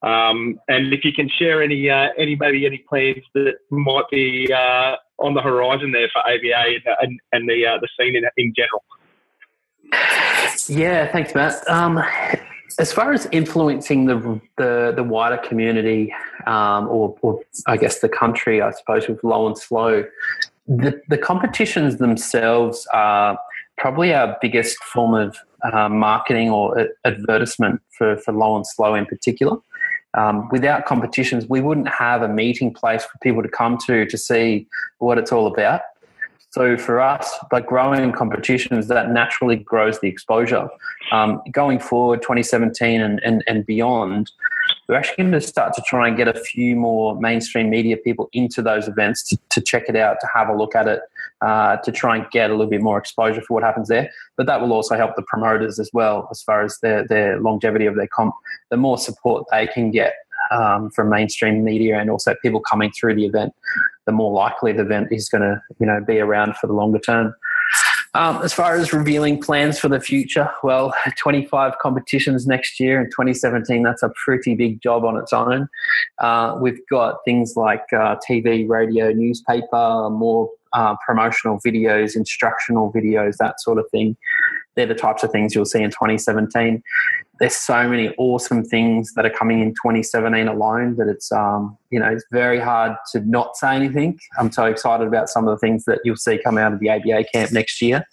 [0.03, 4.51] Um, and if you can share any, uh, any maybe any plans that might be
[4.53, 8.53] uh, on the horizon there for ABA and, and the uh, the scene in, in
[8.55, 8.83] general.
[10.67, 11.67] Yeah, thanks, Matt.
[11.67, 12.03] Um,
[12.79, 16.13] as far as influencing the the, the wider community,
[16.45, 20.03] um, or, or, I guess the country, I suppose, with low and slow,
[20.67, 23.39] the, the competitions themselves are
[23.77, 25.37] probably our biggest form of
[25.71, 29.57] uh, marketing or advertisement for, for low and slow in particular.
[30.13, 34.17] Um, without competitions, we wouldn't have a meeting place for people to come to to
[34.17, 34.67] see
[34.99, 35.81] what it's all about.
[36.51, 40.69] So for us, by growing competitions, that naturally grows the exposure.
[41.11, 44.31] Um, going forward, 2017 and, and, and beyond,
[44.87, 48.29] we're actually going to start to try and get a few more mainstream media people
[48.33, 51.01] into those events to, to check it out, to have a look at it,
[51.41, 54.09] uh, to try and get a little bit more exposure for what happens there.
[54.35, 57.85] But that will also help the promoters as well, as far as their, their longevity
[57.85, 58.33] of their comp.
[58.71, 60.13] The more support they can get
[60.51, 63.53] um, from mainstream media and also people coming through the event,
[64.05, 66.99] the more likely the event is going to you know be around for the longer
[66.99, 67.35] term.
[68.13, 73.07] Um, as far as revealing plans for the future, well, 25 competitions next year in
[73.07, 75.67] 2017, that's a pretty big job on its own.
[76.17, 83.37] Uh, we've got things like uh, TV, radio, newspaper, more uh, promotional videos, instructional videos,
[83.37, 84.17] that sort of thing.
[84.75, 86.83] They're the types of things you'll see in 2017
[87.39, 91.99] there's so many awesome things that are coming in 2017 alone that it's um, you
[91.99, 94.19] know it's very hard to not say anything.
[94.39, 96.89] I'm so excited about some of the things that you'll see come out of the
[96.89, 98.05] ABA camp next year.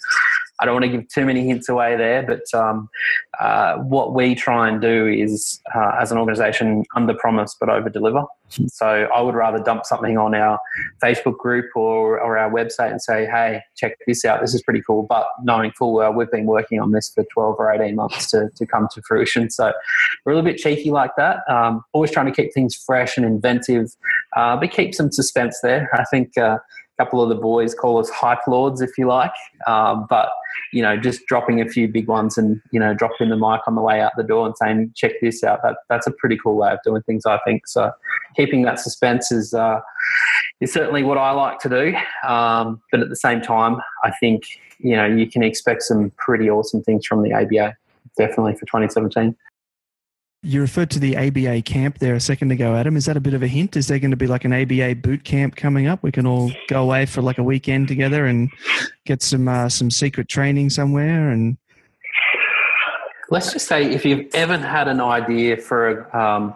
[0.64, 2.88] I don't want to give too many hints away there, but um,
[3.38, 7.90] uh, what we try and do is, uh, as an organisation, under promise but over
[7.90, 8.24] deliver.
[8.48, 10.58] So I would rather dump something on our
[11.02, 14.40] Facebook group or, or our website and say, hey, check this out.
[14.40, 15.04] This is pretty cool.
[15.06, 18.48] But knowing full well we've been working on this for 12 or 18 months to,
[18.56, 19.50] to come to fruition.
[19.50, 19.70] So
[20.24, 21.40] we're a little bit cheeky like that.
[21.46, 23.94] Um, always trying to keep things fresh and inventive,
[24.34, 25.90] uh, but keep some suspense there.
[25.92, 26.56] I think uh,
[26.98, 29.32] couple of the boys call us hype lords, if you like.
[29.66, 30.30] Um, but
[30.72, 33.74] you know, just dropping a few big ones and you know, dropping the mic on
[33.74, 36.56] the way out the door and saying, "Check this out." That that's a pretty cool
[36.56, 37.66] way of doing things, I think.
[37.66, 37.90] So,
[38.36, 39.80] keeping that suspense is uh,
[40.60, 41.94] is certainly what I like to do.
[42.28, 44.44] Um, but at the same time, I think
[44.78, 47.76] you know you can expect some pretty awesome things from the ABA,
[48.16, 49.36] definitely for 2017.
[50.44, 52.98] You referred to the ABA camp there a second ago, Adam.
[52.98, 53.78] Is that a bit of a hint?
[53.78, 56.02] Is there going to be like an ABA boot camp coming up?
[56.02, 58.50] We can all go away for like a weekend together and
[59.06, 61.56] get some uh, some secret training somewhere and
[63.30, 66.54] let's just say if you've ever had an idea for um,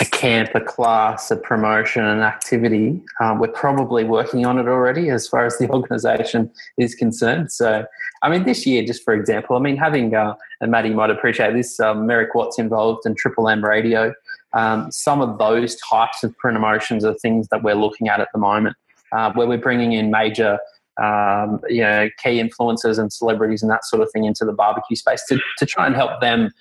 [0.00, 5.10] a camp, a class, a promotion, an activity, um, we're probably working on it already
[5.10, 7.50] as far as the organisation is concerned.
[7.52, 7.84] So,
[8.22, 11.54] I mean, this year, just for example, I mean, having, uh, and Maddie might appreciate
[11.54, 14.14] this, um, Merrick Watts involved in Triple M Radio,
[14.52, 18.38] um, some of those types of promotions are things that we're looking at at the
[18.38, 18.76] moment,
[19.12, 20.58] uh, where we're bringing in major
[21.02, 24.96] um, you know, key influencers and celebrities and that sort of thing into the barbecue
[24.96, 26.52] space to, to try and help them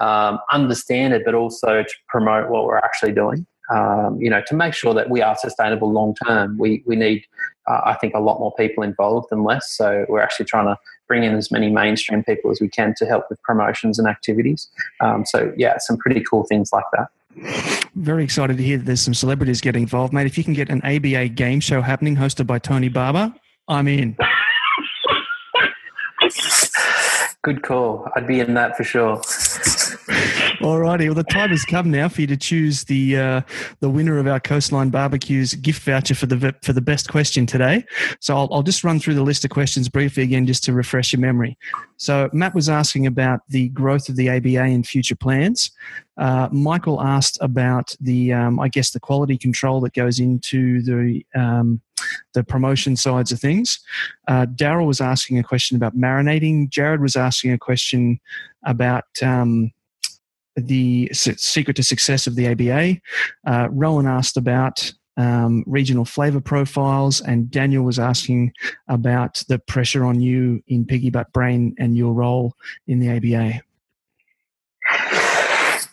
[0.00, 3.46] um, understand it, but also to promote what we're actually doing.
[3.70, 7.24] Um, you know, to make sure that we are sustainable long term, we we need,
[7.66, 9.72] uh, I think, a lot more people involved than less.
[9.72, 10.76] So we're actually trying to
[11.08, 14.68] bring in as many mainstream people as we can to help with promotions and activities.
[15.00, 17.08] Um, so yeah, some pretty cool things like that.
[17.94, 20.26] Very excited to hear that there's some celebrities getting involved, mate.
[20.26, 23.32] If you can get an ABA game show happening hosted by Tony Barber,
[23.68, 24.16] I'm in.
[27.42, 28.06] Good call.
[28.14, 29.20] I'd be in that for sure.
[30.62, 31.08] All righty.
[31.08, 33.40] well the time has come now for you to choose the uh,
[33.80, 37.84] the winner of our Coastline Barbecues gift voucher for the for the best question today.
[38.20, 41.12] So I'll, I'll just run through the list of questions briefly again, just to refresh
[41.12, 41.58] your memory.
[41.96, 45.72] So Matt was asking about the growth of the ABA and future plans.
[46.16, 51.24] Uh, Michael asked about the, um, I guess, the quality control that goes into the
[51.34, 51.80] um,
[52.34, 53.80] the promotion sides of things.
[54.28, 56.68] Uh, Daryl was asking a question about marinating.
[56.68, 58.20] Jared was asking a question
[58.64, 59.72] about um,
[60.56, 63.00] the secret to success of the ABA.
[63.46, 68.52] Uh, Rowan asked about um, regional flavor profiles, and Daniel was asking
[68.88, 72.54] about the pressure on you in Ciggy Butt Brain and your role
[72.86, 73.60] in the ABA.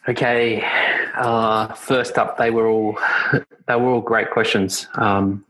[0.08, 0.64] Okay,
[1.18, 2.98] uh, first up, they were all
[3.68, 4.88] they were all great questions.
[4.96, 5.46] Um,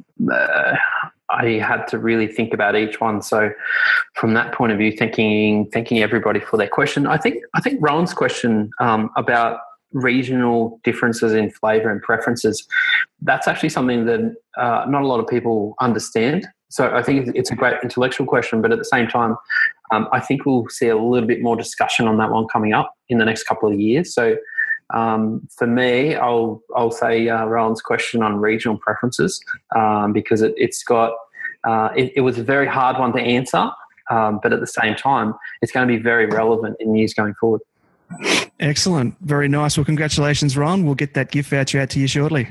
[1.32, 3.22] I had to really think about each one.
[3.22, 3.51] So,
[4.15, 7.07] from that point of view, thanking thanking everybody for their question.
[7.07, 9.59] I think I think Rowan's question um, about
[9.91, 12.67] regional differences in flavour and preferences.
[13.22, 16.47] That's actually something that uh, not a lot of people understand.
[16.70, 19.36] So I think it's a great intellectual question, but at the same time,
[19.91, 22.93] um, I think we'll see a little bit more discussion on that one coming up
[23.09, 24.13] in the next couple of years.
[24.13, 24.36] So
[24.92, 29.40] um, for me, I'll I'll say uh, Rowan's question on regional preferences
[29.76, 31.14] um, because it, has got
[31.64, 33.70] uh, it, it, was a very hard one to answer,
[34.10, 37.36] um, but at the same time, it's going to be very relevant in years going
[37.36, 37.62] forward.
[38.60, 39.78] Excellent, very nice.
[39.78, 40.86] Well, congratulations, Ron.
[40.86, 42.50] We'll get that gift voucher out to you shortly.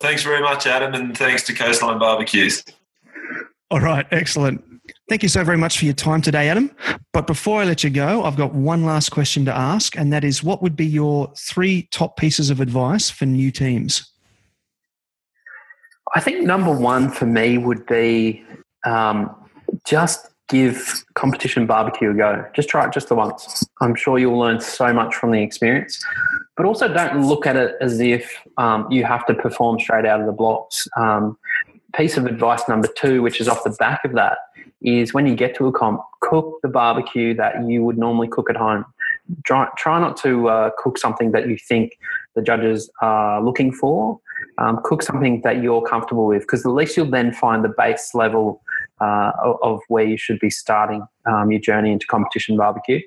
[0.00, 2.64] Thanks very much, Adam, and thanks to Coastline Barbecues.
[3.74, 4.62] All right, excellent.
[5.08, 6.70] Thank you so very much for your time today, Adam.
[7.12, 10.22] But before I let you go, I've got one last question to ask, and that
[10.22, 14.12] is what would be your three top pieces of advice for new teams?
[16.14, 18.44] I think number one for me would be
[18.86, 19.34] um,
[19.84, 22.46] just give competition barbecue a go.
[22.54, 23.66] Just try it just the once.
[23.80, 26.00] I'm sure you'll learn so much from the experience.
[26.56, 30.20] But also don't look at it as if um, you have to perform straight out
[30.20, 30.86] of the blocks.
[30.96, 31.36] Um,
[31.96, 34.38] piece of advice number two, which is off the back of that,
[34.82, 38.50] is when you get to a comp, cook the barbecue that you would normally cook
[38.50, 38.84] at home.
[39.44, 41.98] Try, try not to uh, cook something that you think
[42.34, 44.20] the judges are looking for.
[44.58, 48.14] Um, cook something that you're comfortable with, because at least you'll then find the base
[48.14, 48.60] level
[49.00, 49.32] uh,
[49.62, 53.00] of where you should be starting um, your journey into competition barbecue.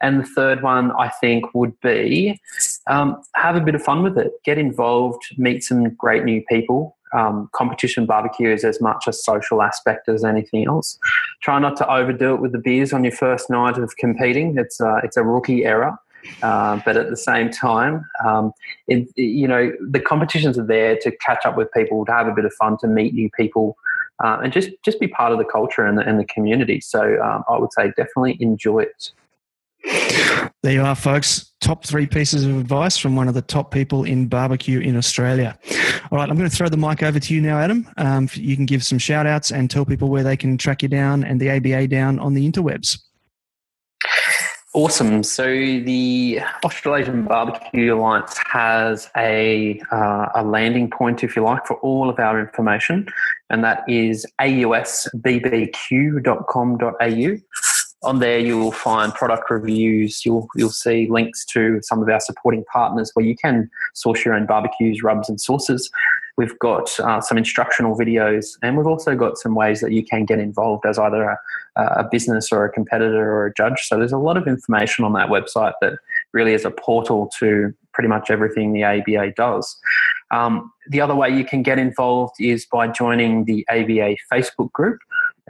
[0.00, 2.40] And the third one, I think, would be
[2.88, 4.32] um, have a bit of fun with it.
[4.44, 9.62] Get involved, meet some great new people, um, competition barbecue is as much a social
[9.62, 10.98] aspect as anything else.
[11.40, 14.56] Try not to overdo it with the beers on your first night of competing.
[14.58, 15.96] It's a, it's a rookie error.
[16.42, 18.52] Uh, but at the same time, um,
[18.86, 22.32] it, you know, the competitions are there to catch up with people, to have a
[22.32, 23.76] bit of fun, to meet new people,
[24.22, 26.80] uh, and just just be part of the culture and the, and the community.
[26.80, 29.10] So um, I would say definitely enjoy it.
[29.84, 31.52] There you are, folks.
[31.60, 35.58] Top three pieces of advice from one of the top people in barbecue in Australia.
[36.10, 37.88] All right, I'm going to throw the mic over to you now, Adam.
[37.96, 40.88] Um, you can give some shout outs and tell people where they can track you
[40.88, 42.98] down and the ABA down on the interwebs.
[44.74, 45.22] Awesome.
[45.22, 51.76] So the Australasian Barbecue Alliance has a, uh, a landing point, if you like, for
[51.78, 53.06] all of our information,
[53.50, 54.92] and that is ausbbq.com.au
[58.02, 62.64] on there you'll find product reviews you'll you'll see links to some of our supporting
[62.72, 65.90] partners where you can source your own barbecues rubs and sauces
[66.36, 70.24] we've got uh, some instructional videos and we've also got some ways that you can
[70.24, 71.38] get involved as either a,
[71.76, 75.12] a, business or a competitor or a judge so there's a lot of information on
[75.12, 75.94] that website that
[76.32, 79.78] really is a portal to pretty much everything the ABA does.
[80.30, 84.98] Um, the other way you can get involved is by joining the ABA Facebook group.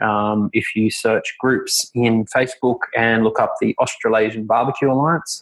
[0.03, 5.41] Um, if you search groups in Facebook and look up the Australasian Barbecue Alliance,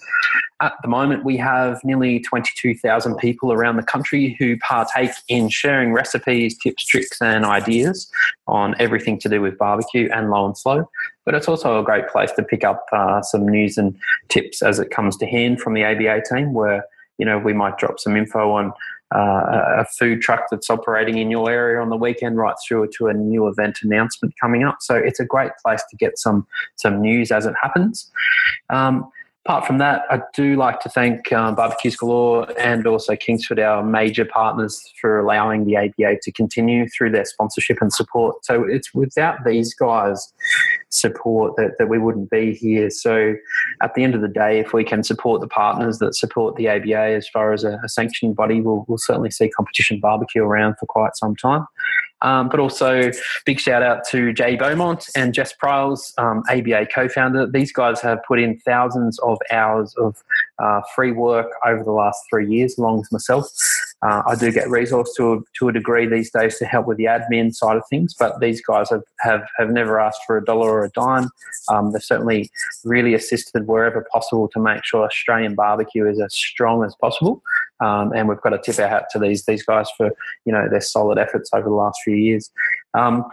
[0.61, 5.91] at the moment we have nearly 22,000 people around the country who partake in sharing
[5.91, 8.09] recipes, tips, tricks, and ideas
[8.47, 10.87] on everything to do with barbecue and low and slow.
[11.25, 13.97] But it's also a great place to pick up uh, some news and
[14.29, 16.85] tips as it comes to hand from the ABA team, where
[17.17, 18.73] you know we might drop some info on
[19.13, 23.07] uh, a food truck that's operating in your area on the weekend, right through to
[23.07, 24.77] a new event announcement coming up.
[24.79, 28.09] So it's a great place to get some some news as it happens.
[28.69, 29.09] Um,
[29.45, 33.83] apart from that, I do like to thank um, Barbecues Galore and also Kingsford, our
[33.83, 38.45] major partners, for allowing the ABA to continue through their sponsorship and support.
[38.45, 40.31] So it's without these guys
[40.89, 42.89] support that, that we wouldn't be here.
[42.91, 43.33] So
[43.81, 46.69] at the end of the day, if we can support the partners that support the
[46.69, 50.75] ABA as far as a, a sanctioned body, we'll, we'll certainly see competition barbecue around
[50.79, 51.65] for quite some time.
[52.21, 53.11] Um, but also,
[53.45, 57.47] big shout out to Jay Beaumont and Jess Pryles, um, ABA co founder.
[57.47, 60.15] These guys have put in thousands of hours of
[60.59, 63.47] uh, free work over the last three years, along with myself.
[64.03, 66.97] Uh, I do get resourced to a, to a degree these days to help with
[66.97, 70.43] the admin side of things, but these guys have, have, have never asked for a
[70.43, 71.29] dollar or a dime.
[71.69, 72.49] Um, they've certainly
[72.83, 77.43] really assisted wherever possible to make sure Australian barbecue is as strong as possible.
[77.81, 80.11] Um, and we've got to tip our hat to these these guys for
[80.45, 82.51] you know their solid efforts over the last few years.
[82.93, 83.25] Um,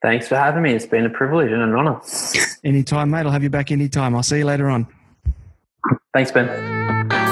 [0.01, 0.73] Thanks for having me.
[0.73, 1.99] It's been a privilege and an honour.
[2.63, 3.25] Anytime, mate.
[3.25, 4.15] I'll have you back anytime.
[4.15, 4.87] I'll see you later on.
[6.13, 6.47] Thanks, Ben.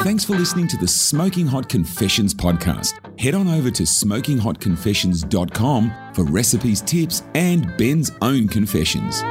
[0.04, 3.20] Thanks for listening to the Smoking Hot Confessions podcast.
[3.20, 9.24] Head on over to smokinghotconfessions.com for recipes, tips, and Ben's own confessions.